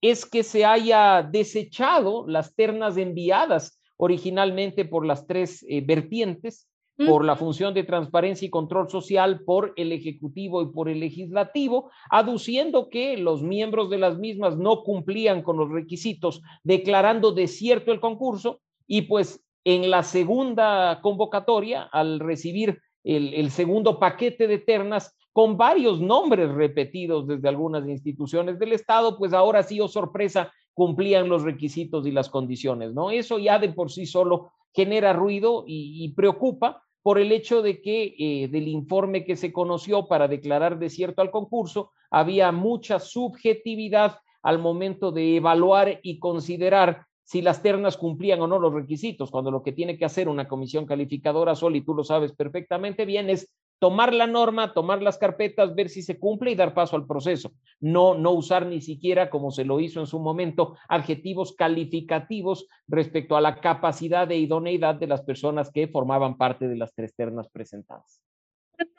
es 0.00 0.24
que 0.24 0.44
se 0.44 0.64
haya 0.64 1.28
desechado 1.28 2.28
las 2.28 2.54
ternas 2.54 2.96
enviadas 2.96 3.80
originalmente 3.96 4.84
por 4.84 5.04
las 5.04 5.26
tres 5.26 5.64
eh, 5.68 5.80
vertientes 5.84 6.69
por 7.06 7.24
la 7.24 7.36
función 7.36 7.74
de 7.74 7.84
transparencia 7.84 8.46
y 8.46 8.50
control 8.50 8.88
social 8.88 9.40
por 9.44 9.72
el 9.76 9.92
Ejecutivo 9.92 10.62
y 10.62 10.66
por 10.66 10.88
el 10.88 11.00
Legislativo, 11.00 11.90
aduciendo 12.10 12.88
que 12.88 13.16
los 13.16 13.42
miembros 13.42 13.90
de 13.90 13.98
las 13.98 14.18
mismas 14.18 14.56
no 14.56 14.82
cumplían 14.82 15.42
con 15.42 15.56
los 15.56 15.70
requisitos, 15.70 16.42
declarando 16.62 17.32
desierto 17.32 17.92
el 17.92 18.00
concurso 18.00 18.60
y 18.86 19.02
pues 19.02 19.42
en 19.64 19.90
la 19.90 20.02
segunda 20.02 21.00
convocatoria, 21.02 21.82
al 21.82 22.20
recibir 22.20 22.80
el, 23.04 23.50
segundo 23.50 23.98
paquete 23.98 24.46
de 24.46 24.58
ternas, 24.58 25.16
con 25.32 25.56
varios 25.56 26.00
nombres 26.00 26.50
repetidos 26.50 27.26
desde 27.26 27.48
algunas 27.48 27.86
instituciones 27.88 28.58
del 28.58 28.72
Estado, 28.72 29.16
pues 29.16 29.32
ahora 29.32 29.62
sí, 29.62 29.80
o 29.80 29.84
oh 29.84 29.88
sorpresa, 29.88 30.52
cumplían 30.74 31.28
los 31.28 31.42
requisitos 31.42 32.06
y 32.06 32.10
las 32.10 32.28
condiciones, 32.28 32.92
¿no? 32.94 33.10
Eso 33.10 33.38
ya 33.38 33.58
de 33.58 33.68
por 33.68 33.90
sí 33.90 34.06
solo 34.06 34.52
genera 34.72 35.12
ruido 35.12 35.64
y 35.66 36.12
preocupa, 36.14 36.82
por 37.02 37.18
el 37.18 37.32
hecho 37.32 37.62
de 37.62 37.80
que 37.80 38.14
eh, 38.18 38.48
del 38.48 38.68
informe 38.68 39.24
que 39.24 39.36
se 39.36 39.52
conoció 39.52 40.06
para 40.06 40.28
declarar 40.28 40.78
desierto 40.78 41.22
al 41.22 41.30
concurso, 41.30 41.92
había 42.10 42.52
mucha 42.52 42.98
subjetividad 42.98 44.18
al 44.42 44.58
momento 44.58 45.12
de 45.12 45.36
evaluar 45.36 46.00
y 46.02 46.18
considerar 46.18 47.06
si 47.22 47.42
las 47.42 47.62
ternas 47.62 47.96
cumplían 47.96 48.40
o 48.40 48.48
no 48.48 48.58
los 48.58 48.74
requisitos, 48.74 49.30
cuando 49.30 49.52
lo 49.52 49.62
que 49.62 49.70
tiene 49.70 49.96
que 49.96 50.04
hacer 50.04 50.28
una 50.28 50.48
comisión 50.48 50.84
calificadora, 50.84 51.54
Sol, 51.54 51.76
y 51.76 51.84
tú 51.84 51.94
lo 51.94 52.02
sabes 52.02 52.32
perfectamente 52.32 53.04
bien, 53.04 53.30
es 53.30 53.52
tomar 53.80 54.14
la 54.14 54.28
norma, 54.28 54.72
tomar 54.72 55.02
las 55.02 55.18
carpetas, 55.18 55.74
ver 55.74 55.88
si 55.88 56.02
se 56.02 56.18
cumple 56.18 56.52
y 56.52 56.54
dar 56.54 56.74
paso 56.74 56.94
al 56.94 57.06
proceso. 57.06 57.52
No, 57.80 58.14
no 58.14 58.30
usar 58.30 58.66
ni 58.66 58.80
siquiera, 58.80 59.30
como 59.30 59.50
se 59.50 59.64
lo 59.64 59.80
hizo 59.80 59.98
en 59.98 60.06
su 60.06 60.20
momento, 60.20 60.76
adjetivos 60.88 61.54
calificativos 61.54 62.68
respecto 62.86 63.36
a 63.36 63.40
la 63.40 63.60
capacidad 63.60 64.28
de 64.28 64.36
idoneidad 64.36 64.94
de 64.94 65.08
las 65.08 65.22
personas 65.22 65.72
que 65.72 65.88
formaban 65.88 66.36
parte 66.36 66.68
de 66.68 66.76
las 66.76 66.94
tres 66.94 67.14
ternas 67.16 67.48
presentadas 67.48 68.20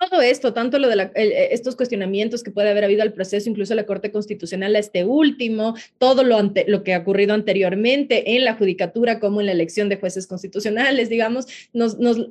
todo 0.10 0.22
esto, 0.22 0.54
tanto 0.54 0.80
lo 0.80 0.88
de 0.88 1.10
eh, 1.16 1.50
estos 1.52 1.76
cuestionamientos 1.76 2.44
que 2.44 2.52
puede 2.52 2.70
haber 2.70 2.84
habido 2.84 3.02
al 3.02 3.14
proceso, 3.14 3.50
incluso 3.50 3.74
la 3.76 3.86
Corte 3.86 4.12
Constitucional 4.12 4.76
a 4.76 4.80
este 4.80 5.06
último, 5.06 5.76
todo 5.98 6.24
lo, 6.24 6.38
lo 6.68 6.84
que 6.84 6.94
ha 6.94 7.00
ocurrido 7.00 7.34
anteriormente 7.34 8.36
en 8.36 8.46
la 8.46 8.56
judicatura 8.56 9.20
como 9.20 9.40
en 9.40 9.48
la 9.48 9.52
elección 9.52 9.90
de 9.90 9.98
jueces 9.98 10.28
constitucionales, 10.28 11.10
digamos, 11.10 11.48
nos, 11.74 11.98
nos 12.00 12.28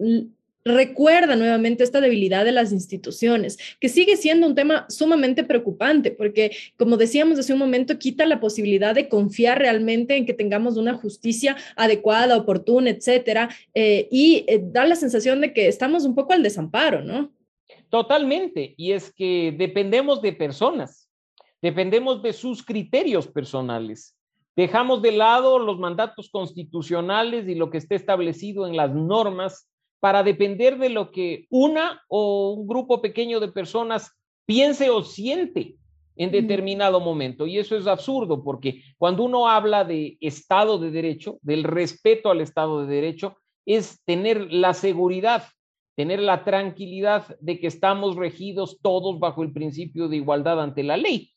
recuerda 0.64 1.36
nuevamente 1.36 1.84
esta 1.84 2.00
debilidad 2.00 2.44
de 2.44 2.52
las 2.52 2.72
instituciones, 2.72 3.58
que 3.80 3.88
sigue 3.88 4.16
siendo 4.16 4.46
un 4.46 4.54
tema 4.54 4.86
sumamente 4.88 5.44
preocupante, 5.44 6.10
porque 6.10 6.50
como 6.76 6.96
decíamos 6.96 7.38
hace 7.38 7.52
un 7.52 7.58
momento, 7.58 7.98
quita 7.98 8.26
la 8.26 8.40
posibilidad 8.40 8.94
de 8.94 9.08
confiar 9.08 9.58
realmente 9.58 10.16
en 10.16 10.26
que 10.26 10.34
tengamos 10.34 10.76
una 10.76 10.94
justicia 10.94 11.56
adecuada, 11.76 12.36
oportuna, 12.36 12.90
etcétera, 12.90 13.48
eh, 13.74 14.08
y 14.10 14.44
eh, 14.48 14.60
da 14.62 14.84
la 14.84 14.96
sensación 14.96 15.40
de 15.40 15.52
que 15.52 15.66
estamos 15.66 16.04
un 16.04 16.14
poco 16.14 16.32
al 16.32 16.42
desamparo, 16.42 17.02
¿no? 17.02 17.32
Totalmente, 17.88 18.74
y 18.76 18.92
es 18.92 19.12
que 19.12 19.54
dependemos 19.56 20.22
de 20.22 20.32
personas, 20.32 21.10
dependemos 21.60 22.22
de 22.22 22.32
sus 22.32 22.62
criterios 22.62 23.26
personales. 23.26 24.16
Dejamos 24.56 25.00
de 25.00 25.12
lado 25.12 25.58
los 25.58 25.78
mandatos 25.78 26.28
constitucionales 26.30 27.48
y 27.48 27.54
lo 27.54 27.70
que 27.70 27.78
esté 27.78 27.94
establecido 27.94 28.66
en 28.66 28.76
las 28.76 28.94
normas 28.94 29.68
para 30.00 30.22
depender 30.22 30.78
de 30.78 30.88
lo 30.88 31.10
que 31.12 31.46
una 31.50 32.02
o 32.08 32.54
un 32.54 32.66
grupo 32.66 33.00
pequeño 33.00 33.38
de 33.38 33.48
personas 33.48 34.12
piense 34.46 34.90
o 34.90 35.02
siente 35.04 35.76
en 36.16 36.30
determinado 36.30 37.00
momento. 37.00 37.46
Y 37.46 37.58
eso 37.58 37.76
es 37.76 37.86
absurdo 37.86 38.42
porque 38.42 38.82
cuando 38.98 39.22
uno 39.22 39.48
habla 39.48 39.84
de 39.84 40.18
Estado 40.20 40.78
de 40.78 40.90
Derecho, 40.90 41.38
del 41.42 41.64
respeto 41.64 42.30
al 42.30 42.40
Estado 42.40 42.84
de 42.84 42.94
Derecho, 42.94 43.36
es 43.64 44.02
tener 44.04 44.52
la 44.52 44.74
seguridad, 44.74 45.44
tener 45.96 46.20
la 46.20 46.44
tranquilidad 46.44 47.36
de 47.40 47.60
que 47.60 47.66
estamos 47.66 48.16
regidos 48.16 48.80
todos 48.82 49.18
bajo 49.18 49.42
el 49.42 49.52
principio 49.52 50.08
de 50.08 50.16
igualdad 50.16 50.60
ante 50.60 50.82
la 50.82 50.96
ley. 50.96 51.30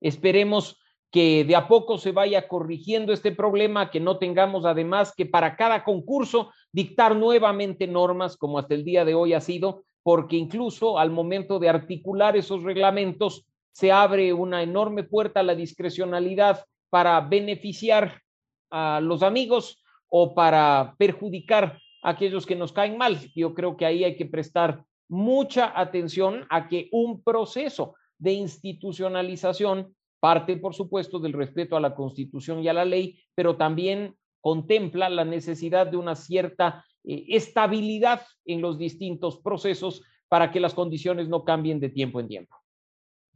Esperemos 0.00 0.78
que 1.10 1.44
de 1.44 1.56
a 1.56 1.68
poco 1.68 1.98
se 1.98 2.12
vaya 2.12 2.48
corrigiendo 2.48 3.12
este 3.12 3.32
problema, 3.32 3.90
que 3.90 4.00
no 4.00 4.18
tengamos 4.18 4.64
además 4.64 5.14
que 5.16 5.26
para 5.26 5.56
cada 5.56 5.84
concurso 5.84 6.50
dictar 6.78 7.16
nuevamente 7.16 7.88
normas 7.88 8.36
como 8.36 8.56
hasta 8.56 8.74
el 8.74 8.84
día 8.84 9.04
de 9.04 9.12
hoy 9.12 9.32
ha 9.32 9.40
sido, 9.40 9.82
porque 10.04 10.36
incluso 10.36 10.96
al 10.96 11.10
momento 11.10 11.58
de 11.58 11.68
articular 11.68 12.36
esos 12.36 12.62
reglamentos 12.62 13.48
se 13.72 13.90
abre 13.90 14.32
una 14.32 14.62
enorme 14.62 15.02
puerta 15.02 15.40
a 15.40 15.42
la 15.42 15.56
discrecionalidad 15.56 16.64
para 16.88 17.20
beneficiar 17.20 18.22
a 18.70 19.00
los 19.00 19.24
amigos 19.24 19.82
o 20.08 20.36
para 20.36 20.94
perjudicar 20.98 21.80
a 22.00 22.10
aquellos 22.10 22.46
que 22.46 22.54
nos 22.54 22.72
caen 22.72 22.96
mal. 22.96 23.18
Yo 23.34 23.54
creo 23.54 23.76
que 23.76 23.84
ahí 23.84 24.04
hay 24.04 24.16
que 24.16 24.26
prestar 24.26 24.84
mucha 25.08 25.72
atención 25.74 26.46
a 26.48 26.68
que 26.68 26.88
un 26.92 27.24
proceso 27.24 27.96
de 28.18 28.34
institucionalización 28.34 29.96
parte, 30.20 30.56
por 30.56 30.76
supuesto, 30.76 31.18
del 31.18 31.32
respeto 31.32 31.76
a 31.76 31.80
la 31.80 31.96
Constitución 31.96 32.62
y 32.62 32.68
a 32.68 32.72
la 32.72 32.84
ley, 32.84 33.18
pero 33.34 33.56
también 33.56 34.14
contempla 34.40 35.08
la 35.08 35.24
necesidad 35.24 35.86
de 35.86 35.96
una 35.96 36.14
cierta 36.14 36.84
eh, 37.04 37.24
estabilidad 37.28 38.22
en 38.44 38.60
los 38.60 38.78
distintos 38.78 39.38
procesos 39.38 40.02
para 40.28 40.50
que 40.50 40.60
las 40.60 40.74
condiciones 40.74 41.28
no 41.28 41.44
cambien 41.44 41.80
de 41.80 41.88
tiempo 41.88 42.20
en 42.20 42.28
tiempo. 42.28 42.56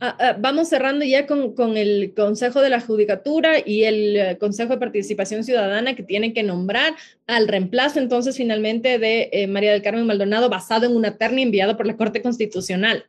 Ah, 0.04 0.16
ah, 0.18 0.36
vamos 0.36 0.68
cerrando 0.68 1.04
ya 1.04 1.28
con, 1.28 1.76
el 1.76 2.12
Consejo 2.16 2.60
de 2.60 2.70
la 2.70 2.80
Judicatura 2.80 3.58
y 3.64 3.84
el 3.84 4.16
eh, 4.16 4.36
Consejo 4.36 4.72
de 4.72 4.80
Participación 4.80 5.44
Ciudadana 5.44 5.94
que 5.94 6.02
tienen 6.02 6.34
que 6.34 6.42
nombrar 6.42 6.94
al 7.28 7.46
reemplazo 7.46 8.00
entonces 8.00 8.36
finalmente 8.36 8.98
de 8.98 9.30
eh, 9.32 9.46
María 9.46 9.70
del 9.70 9.80
Carmen 9.80 10.04
Maldonado 10.04 10.48
basado 10.48 10.86
en 10.86 10.96
una 10.96 11.18
terna 11.18 11.40
enviada 11.40 11.76
por 11.76 11.86
la 11.86 11.96
Corte 11.96 12.20
Constitucional. 12.20 13.06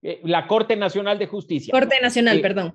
Eh, 0.00 0.20
la 0.24 0.46
Corte 0.46 0.74
Nacional 0.74 1.18
de 1.18 1.26
Justicia. 1.26 1.70
Corte 1.70 2.00
Nacional, 2.00 2.40
perdón. 2.40 2.74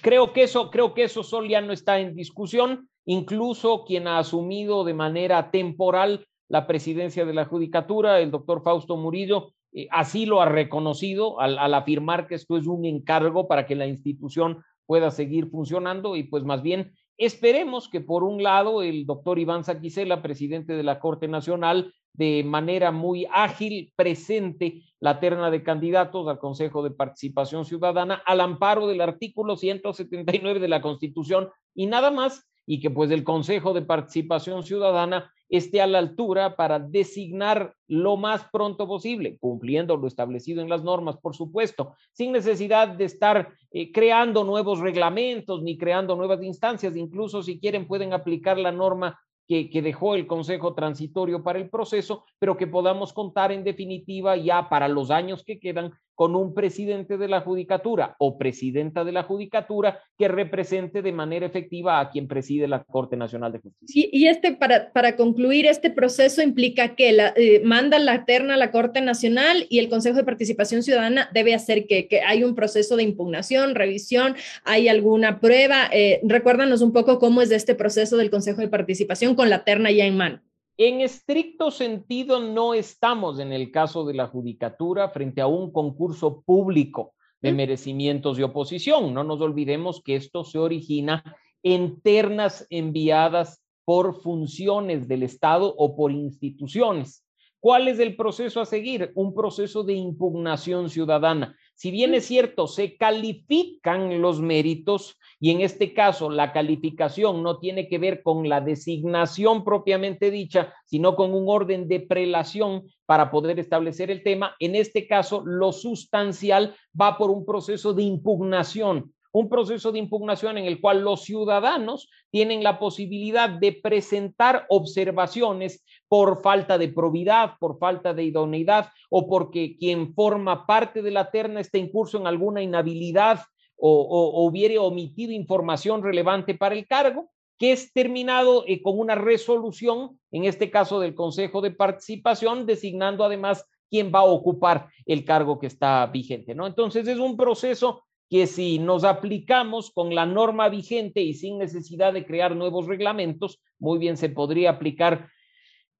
Creo 0.00 0.32
que 0.32 0.44
eso, 0.44 0.70
creo 0.70 0.94
que 0.94 1.04
eso 1.04 1.22
solo 1.22 1.48
ya 1.48 1.60
no 1.60 1.72
está 1.72 1.98
en 1.98 2.14
discusión. 2.14 2.88
Incluso 3.04 3.84
quien 3.84 4.06
ha 4.06 4.18
asumido 4.18 4.84
de 4.84 4.94
manera 4.94 5.50
temporal 5.50 6.26
la 6.48 6.66
presidencia 6.66 7.24
de 7.24 7.34
la 7.34 7.46
Judicatura, 7.46 8.20
el 8.20 8.30
doctor 8.30 8.62
Fausto 8.62 8.96
Murillo, 8.96 9.52
eh, 9.72 9.88
así 9.90 10.26
lo 10.26 10.42
ha 10.42 10.46
reconocido 10.46 11.40
al, 11.40 11.58
afirmar 11.74 12.26
que 12.26 12.34
esto 12.34 12.56
es 12.56 12.66
un 12.66 12.84
encargo 12.84 13.48
para 13.48 13.66
que 13.66 13.74
la 13.74 13.86
institución 13.86 14.62
pueda 14.86 15.10
seguir 15.10 15.48
funcionando 15.48 16.16
y 16.16 16.24
pues 16.24 16.44
más 16.44 16.62
bien 16.62 16.92
esperemos 17.16 17.88
que 17.88 18.00
por 18.00 18.24
un 18.24 18.42
lado 18.42 18.82
el 18.82 19.06
doctor 19.06 19.38
Iván 19.38 19.64
Saquicela, 19.64 20.20
presidente 20.20 20.74
de 20.74 20.82
la 20.82 21.00
Corte 21.00 21.28
Nacional, 21.28 21.94
de 22.14 22.44
manera 22.44 22.90
muy 22.90 23.26
ágil 23.32 23.92
presente 23.96 24.82
la 25.00 25.18
terna 25.20 25.50
de 25.50 25.62
candidatos 25.62 26.28
al 26.28 26.38
Consejo 26.38 26.82
de 26.82 26.90
Participación 26.90 27.64
Ciudadana 27.64 28.22
al 28.26 28.40
amparo 28.40 28.86
del 28.86 29.00
artículo 29.00 29.56
179 29.56 30.60
de 30.60 30.68
la 30.68 30.82
Constitución 30.82 31.48
y 31.74 31.86
nada 31.86 32.10
más, 32.10 32.46
y 32.66 32.80
que 32.80 32.90
pues 32.90 33.10
el 33.10 33.24
Consejo 33.24 33.72
de 33.72 33.82
Participación 33.82 34.62
Ciudadana 34.62 35.32
esté 35.48 35.82
a 35.82 35.86
la 35.86 35.98
altura 35.98 36.56
para 36.56 36.78
designar 36.78 37.74
lo 37.86 38.16
más 38.16 38.46
pronto 38.50 38.86
posible, 38.86 39.36
cumpliendo 39.38 39.98
lo 39.98 40.06
establecido 40.06 40.62
en 40.62 40.70
las 40.70 40.82
normas, 40.82 41.18
por 41.18 41.36
supuesto, 41.36 41.94
sin 42.12 42.32
necesidad 42.32 42.88
de 42.88 43.04
estar 43.04 43.52
eh, 43.70 43.92
creando 43.92 44.44
nuevos 44.44 44.80
reglamentos 44.80 45.62
ni 45.62 45.76
creando 45.76 46.16
nuevas 46.16 46.42
instancias. 46.42 46.96
Incluso 46.96 47.42
si 47.42 47.60
quieren 47.60 47.86
pueden 47.86 48.14
aplicar 48.14 48.58
la 48.58 48.72
norma 48.72 49.20
que, 49.48 49.82
dejó 49.82 50.14
el 50.14 50.26
Consejo 50.26 50.74
Transitorio 50.74 51.42
para 51.42 51.58
el 51.58 51.68
proceso, 51.68 52.24
pero 52.38 52.56
que 52.56 52.66
podamos 52.66 53.12
contar 53.12 53.52
en 53.52 53.64
definitiva 53.64 54.36
ya 54.36 54.68
para 54.68 54.88
los 54.88 55.10
años 55.10 55.44
que 55.44 55.58
quedan 55.58 55.92
con 56.14 56.36
un 56.36 56.54
presidente 56.54 57.16
de 57.16 57.28
la 57.28 57.40
Judicatura 57.40 58.16
o 58.18 58.38
presidenta 58.38 59.04
de 59.04 59.12
la 59.12 59.22
Judicatura 59.22 60.00
que 60.18 60.28
represente 60.28 61.02
de 61.02 61.12
manera 61.12 61.46
efectiva 61.46 62.00
a 62.00 62.10
quien 62.10 62.28
preside 62.28 62.68
la 62.68 62.84
Corte 62.84 63.16
Nacional 63.16 63.52
de 63.52 63.60
Justicia. 63.60 64.08
Y, 64.12 64.26
este, 64.26 64.52
para, 64.52 64.92
para 64.92 65.16
concluir, 65.16 65.66
este 65.66 65.90
proceso 65.90 66.42
implica 66.42 66.94
que 66.94 67.12
la, 67.12 67.32
eh, 67.36 67.62
manda 67.64 67.98
la 67.98 68.24
terna 68.24 68.54
a 68.54 68.58
la 68.58 68.70
Corte 68.70 69.00
Nacional 69.00 69.66
y 69.68 69.78
el 69.78 69.88
Consejo 69.88 70.16
de 70.16 70.24
Participación 70.24 70.82
Ciudadana 70.82 71.30
debe 71.32 71.54
hacer 71.54 71.86
que, 71.86 72.08
que 72.08 72.20
hay 72.20 72.44
un 72.44 72.54
proceso 72.54 72.96
de 72.96 73.02
impugnación, 73.02 73.74
revisión, 73.74 74.36
hay 74.64 74.88
alguna 74.88 75.40
prueba. 75.40 75.88
Eh, 75.92 76.20
recuérdanos 76.24 76.82
un 76.82 76.92
poco 76.92 77.18
cómo 77.18 77.42
es 77.42 77.50
este 77.50 77.74
proceso 77.74 78.16
del 78.16 78.30
Consejo 78.30 78.60
de 78.60 78.68
Participación 78.68 79.34
con 79.34 79.50
la 79.50 79.64
terna 79.64 79.90
ya 79.90 80.04
en 80.04 80.16
mano. 80.16 80.40
En 80.78 81.00
estricto 81.00 81.70
sentido, 81.70 82.40
no 82.40 82.72
estamos 82.72 83.38
en 83.38 83.52
el 83.52 83.70
caso 83.70 84.04
de 84.04 84.14
la 84.14 84.26
judicatura 84.26 85.10
frente 85.10 85.40
a 85.40 85.46
un 85.46 85.70
concurso 85.70 86.42
público 86.42 87.14
de 87.40 87.52
merecimientos 87.52 88.36
de 88.36 88.44
oposición. 88.44 89.12
No 89.12 89.22
nos 89.22 89.40
olvidemos 89.40 90.02
que 90.02 90.16
esto 90.16 90.44
se 90.44 90.58
origina 90.58 91.36
en 91.62 92.00
ternas 92.00 92.66
enviadas 92.70 93.62
por 93.84 94.22
funciones 94.22 95.08
del 95.08 95.24
Estado 95.24 95.74
o 95.76 95.94
por 95.94 96.12
instituciones. 96.12 97.24
¿Cuál 97.60 97.88
es 97.88 97.98
el 97.98 98.16
proceso 98.16 98.60
a 98.60 98.66
seguir? 98.66 99.12
Un 99.14 99.34
proceso 99.34 99.84
de 99.84 99.92
impugnación 99.92 100.88
ciudadana. 100.88 101.56
Si 101.74 101.90
bien 101.90 102.14
es 102.14 102.24
cierto, 102.24 102.66
se 102.66 102.96
califican 102.96 104.20
los 104.20 104.40
méritos 104.40 105.16
y 105.42 105.50
en 105.50 105.60
este 105.60 105.92
caso 105.92 106.30
la 106.30 106.52
calificación 106.52 107.42
no 107.42 107.58
tiene 107.58 107.88
que 107.88 107.98
ver 107.98 108.22
con 108.22 108.48
la 108.48 108.60
designación 108.60 109.64
propiamente 109.64 110.30
dicha, 110.30 110.72
sino 110.86 111.16
con 111.16 111.34
un 111.34 111.46
orden 111.48 111.88
de 111.88 111.98
prelación 111.98 112.84
para 113.06 113.28
poder 113.32 113.58
establecer 113.58 114.08
el 114.12 114.22
tema, 114.22 114.54
en 114.60 114.76
este 114.76 115.08
caso 115.08 115.42
lo 115.44 115.72
sustancial 115.72 116.76
va 116.98 117.18
por 117.18 117.32
un 117.32 117.44
proceso 117.44 117.92
de 117.92 118.04
impugnación 118.04 119.12
un 119.34 119.48
proceso 119.48 119.92
de 119.92 119.98
impugnación 119.98 120.58
en 120.58 120.66
el 120.66 120.80
cual 120.80 121.00
los 121.00 121.22
ciudadanos 121.22 122.10
tienen 122.30 122.62
la 122.62 122.78
posibilidad 122.78 123.48
de 123.48 123.72
presentar 123.72 124.66
observaciones 124.68 125.82
por 126.06 126.42
falta 126.42 126.76
de 126.76 126.88
probidad, 126.88 127.54
por 127.58 127.78
falta 127.78 128.12
de 128.12 128.24
idoneidad 128.24 128.90
o 129.08 129.26
porque 129.26 129.78
quien 129.78 130.12
forma 130.12 130.66
parte 130.66 131.00
de 131.00 131.10
la 131.12 131.30
terna 131.30 131.60
está 131.60 131.78
en 131.78 131.88
curso 131.88 132.18
en 132.18 132.26
alguna 132.26 132.62
inhabilidad 132.62 133.40
o, 133.84 134.46
hubiere 134.46 134.78
omitido 134.78 135.32
información 135.32 136.02
relevante 136.02 136.54
para 136.54 136.76
el 136.76 136.86
cargo, 136.86 137.30
que 137.58 137.72
es 137.72 137.92
terminado 137.92 138.64
eh, 138.66 138.80
con 138.80 138.98
una 138.98 139.16
resolución, 139.16 140.20
en 140.30 140.44
este 140.44 140.70
caso 140.70 141.00
del 141.00 141.14
Consejo 141.14 141.60
de 141.60 141.72
Participación, 141.72 142.64
designando 142.64 143.24
además 143.24 143.66
quién 143.90 144.12
va 144.14 144.20
a 144.20 144.24
ocupar 144.24 144.88
el 145.04 145.24
cargo 145.24 145.58
que 145.58 145.66
está 145.66 146.06
vigente, 146.06 146.54
¿no? 146.54 146.66
Entonces 146.66 147.08
es 147.08 147.18
un 147.18 147.36
proceso 147.36 148.04
que 148.30 148.46
si 148.46 148.78
nos 148.78 149.04
aplicamos 149.04 149.90
con 149.90 150.14
la 150.14 150.26
norma 150.26 150.68
vigente 150.68 151.20
y 151.20 151.34
sin 151.34 151.58
necesidad 151.58 152.12
de 152.12 152.24
crear 152.24 152.54
nuevos 152.54 152.86
reglamentos, 152.86 153.60
muy 153.78 153.98
bien 153.98 154.16
se 154.16 154.28
podría 154.28 154.70
aplicar 154.70 155.28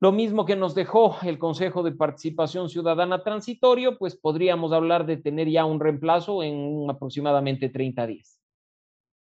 lo 0.03 0.11
mismo 0.11 0.45
que 0.45 0.57
nos 0.57 0.75
dejó 0.75 1.17
el 1.23 1.38
Consejo 1.38 1.85
de 1.85 1.93
Participación 1.93 2.69
Ciudadana 2.69 3.23
Transitorio, 3.23 3.99
pues 3.99 4.17
podríamos 4.17 4.73
hablar 4.73 5.07
de 5.07 5.17
tener 5.17 5.49
ya 5.49 5.65
un 5.65 5.79
reemplazo 5.79 6.43
en 6.43 6.91
aproximadamente 6.91 7.69
30 7.69 8.09
días. 8.09 8.41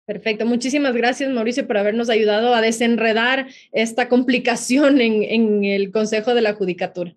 Perfecto. 0.04 0.44
Muchísimas 0.44 0.94
gracias, 0.94 1.30
Mauricio, 1.30 1.66
por 1.66 1.78
habernos 1.78 2.10
ayudado 2.10 2.54
a 2.54 2.60
desenredar 2.60 3.46
esta 3.72 4.10
complicación 4.10 5.00
en, 5.00 5.64
el 5.64 5.90
Consejo 5.90 6.34
de 6.34 6.42
la 6.42 6.52
Judicatura. 6.52 7.16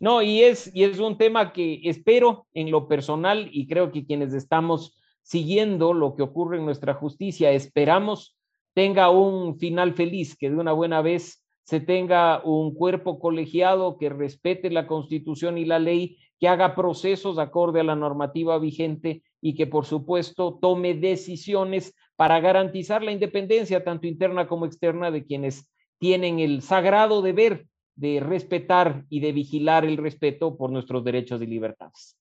No, 0.00 0.20
y 0.20 0.42
es, 0.42 0.68
y 0.74 0.82
es 0.82 0.98
un 0.98 1.18
tema 1.18 1.52
que 1.52 1.80
espero 1.84 2.48
en 2.54 2.72
lo 2.72 2.88
personal 2.88 3.50
y 3.52 3.68
creo 3.68 3.92
que 3.92 4.04
quienes 4.04 4.34
estamos 4.34 5.00
siguiendo 5.22 5.94
lo 5.94 6.16
que 6.16 6.22
ocurre 6.22 6.58
en 6.58 6.64
nuestra 6.64 6.94
justicia, 6.94 7.52
esperamos 7.52 8.36
tenga 8.74 9.10
un 9.10 9.58
final 9.58 9.92
feliz, 9.92 10.36
que 10.36 10.50
de 10.50 10.56
una 10.56 10.72
buena 10.72 11.02
vez 11.02 11.41
se 11.64 11.80
tenga 11.80 12.42
un 12.44 12.74
cuerpo 12.74 13.18
colegiado 13.18 13.96
que 13.98 14.08
respete 14.08 14.70
la 14.70 14.86
constitución 14.86 15.58
y 15.58 15.64
la 15.64 15.78
ley, 15.78 16.18
que 16.38 16.48
haga 16.48 16.74
procesos 16.74 17.38
acorde 17.38 17.80
a 17.80 17.84
la 17.84 17.94
normativa 17.94 18.58
vigente 18.58 19.22
y 19.40 19.54
que 19.54 19.66
por 19.66 19.86
supuesto 19.86 20.58
tome 20.60 20.94
decisiones 20.94 21.94
para 22.16 22.40
garantizar 22.40 23.02
la 23.02 23.12
independencia 23.12 23.84
tanto 23.84 24.06
interna 24.06 24.48
como 24.48 24.66
externa 24.66 25.10
de 25.10 25.24
quienes 25.24 25.70
tienen 25.98 26.40
el 26.40 26.62
sagrado 26.62 27.22
deber 27.22 27.66
de 27.94 28.20
respetar 28.20 29.04
y 29.08 29.20
de 29.20 29.32
vigilar 29.32 29.84
el 29.84 29.96
respeto 29.96 30.56
por 30.56 30.70
nuestros 30.70 31.04
derechos 31.04 31.40
y 31.42 31.46
libertades. 31.46 32.16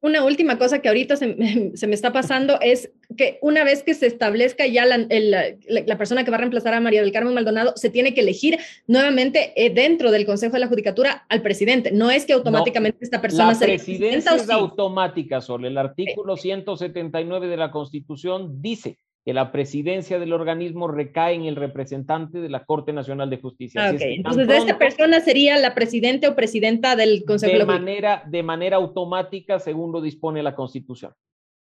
Una 0.00 0.24
última 0.24 0.58
cosa 0.58 0.80
que 0.80 0.88
ahorita 0.88 1.16
se, 1.16 1.26
me 1.26 1.94
está 1.94 2.12
pasando 2.12 2.58
es 2.60 2.92
que 3.16 3.38
una 3.42 3.64
vez 3.64 3.82
que 3.82 3.94
se 3.94 4.06
establezca 4.06 4.66
ya 4.66 4.86
la, 4.86 4.98
la, 4.98 5.98
persona 5.98 6.24
que 6.24 6.30
va 6.30 6.36
a 6.36 6.40
reemplazar 6.40 6.74
a 6.74 6.80
María 6.80 7.02
del 7.02 7.12
Carmen 7.12 7.34
Maldonado, 7.34 7.72
se 7.76 7.90
tiene 7.90 8.14
que 8.14 8.20
elegir 8.20 8.58
nuevamente 8.86 9.52
eh, 9.56 9.70
dentro 9.70 10.10
del 10.10 10.24
Consejo 10.24 10.54
de 10.54 10.60
la 10.60 10.68
Judicatura 10.68 11.26
al 11.28 11.42
presidente. 11.42 11.90
No 11.90 12.10
es 12.10 12.26
que 12.26 12.32
automáticamente 12.32 12.98
esta 13.00 13.20
persona 13.20 13.52
la 13.52 13.58
presidencia 13.58 14.34
es 14.36 14.48
automática, 14.50 15.40
solo 15.40 15.66
el 15.66 15.76
artículo 15.76 16.36
179 16.36 17.48
de 17.48 17.56
la 17.56 17.70
Constitución 17.70 18.62
dice 18.62 18.98
que 19.24 19.32
la 19.32 19.52
presidencia 19.52 20.18
del 20.18 20.32
organismo 20.32 20.88
recae 20.88 21.34
en 21.34 21.44
el 21.44 21.56
representante 21.56 22.40
de 22.40 22.48
la 22.48 22.64
Corte 22.64 22.92
Nacional 22.92 23.30
de 23.30 23.38
Justicia. 23.38 23.80
Ah, 23.84 23.94
Entonces, 23.98 24.48
esta 24.48 24.78
persona 24.78 25.20
sería 25.20 25.58
la 25.58 25.74
presidente 25.74 26.26
o 26.28 26.34
presidenta 26.34 26.96
del 26.96 27.24
Consejo 27.24 27.58
de 27.58 27.64
manera 27.64 28.24
De 28.26 28.42
manera 28.42 28.76
automática, 28.76 29.58
según 29.58 29.92
lo 29.92 30.00
dispone 30.00 30.42
la 30.42 30.54
Constitución. 30.54 31.12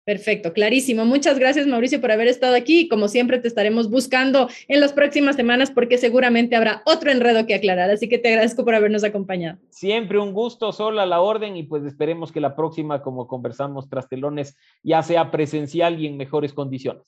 Perfecto, 0.08 0.54
clarísimo. 0.54 1.04
Muchas 1.04 1.38
gracias, 1.38 1.66
Mauricio, 1.66 2.00
por 2.00 2.10
haber 2.10 2.28
estado 2.28 2.56
aquí. 2.56 2.88
Como 2.88 3.08
siempre, 3.08 3.40
te 3.40 3.48
estaremos 3.48 3.90
buscando 3.90 4.48
en 4.66 4.80
las 4.80 4.94
próximas 4.94 5.36
semanas 5.36 5.70
porque 5.70 5.98
seguramente 5.98 6.56
habrá 6.56 6.80
otro 6.86 7.10
enredo 7.10 7.44
que 7.44 7.54
aclarar. 7.54 7.90
Así 7.90 8.08
que 8.08 8.16
te 8.16 8.28
agradezco 8.28 8.64
por 8.64 8.74
habernos 8.74 9.04
acompañado. 9.04 9.58
Siempre 9.68 10.18
un 10.18 10.32
gusto, 10.32 10.72
solo 10.72 11.02
a 11.02 11.06
la 11.06 11.20
orden 11.20 11.58
y 11.58 11.64
pues 11.64 11.84
esperemos 11.84 12.32
que 12.32 12.40
la 12.40 12.56
próxima, 12.56 13.02
como 13.02 13.26
conversamos 13.28 13.90
tras 13.90 14.08
telones, 14.08 14.56
ya 14.82 15.02
sea 15.02 15.30
presencial 15.30 16.00
y 16.00 16.06
en 16.06 16.16
mejores 16.16 16.54
condiciones. 16.54 17.04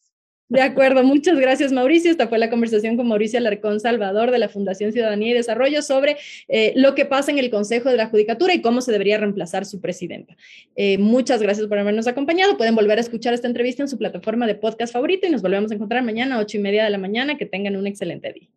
De 0.50 0.60
acuerdo, 0.62 1.04
muchas 1.04 1.38
gracias 1.38 1.70
Mauricio. 1.70 2.10
Esta 2.10 2.26
fue 2.26 2.36
la 2.36 2.50
conversación 2.50 2.96
con 2.96 3.06
Mauricio 3.06 3.38
Alarcón 3.38 3.78
Salvador 3.78 4.32
de 4.32 4.38
la 4.40 4.48
Fundación 4.48 4.92
Ciudadanía 4.92 5.30
y 5.30 5.34
Desarrollo 5.34 5.80
sobre 5.80 6.16
eh, 6.48 6.72
lo 6.74 6.96
que 6.96 7.04
pasa 7.04 7.30
en 7.30 7.38
el 7.38 7.50
Consejo 7.50 7.88
de 7.88 7.96
la 7.96 8.08
Judicatura 8.08 8.52
y 8.52 8.60
cómo 8.60 8.80
se 8.80 8.90
debería 8.90 9.16
reemplazar 9.16 9.64
su 9.64 9.80
presidenta. 9.80 10.36
Eh, 10.74 10.98
muchas 10.98 11.40
gracias 11.40 11.68
por 11.68 11.78
habernos 11.78 12.08
acompañado. 12.08 12.56
Pueden 12.56 12.74
volver 12.74 12.98
a 12.98 13.00
escuchar 13.00 13.32
esta 13.32 13.46
entrevista 13.46 13.84
en 13.84 13.88
su 13.88 13.96
plataforma 13.96 14.48
de 14.48 14.56
podcast 14.56 14.92
favorito 14.92 15.28
y 15.28 15.30
nos 15.30 15.40
volvemos 15.40 15.70
a 15.70 15.74
encontrar 15.76 16.02
mañana 16.02 16.34
a 16.34 16.40
ocho 16.40 16.56
y 16.56 16.60
media 16.60 16.82
de 16.82 16.90
la 16.90 16.98
mañana. 16.98 17.38
Que 17.38 17.46
tengan 17.46 17.76
un 17.76 17.86
excelente 17.86 18.32
día. 18.32 18.48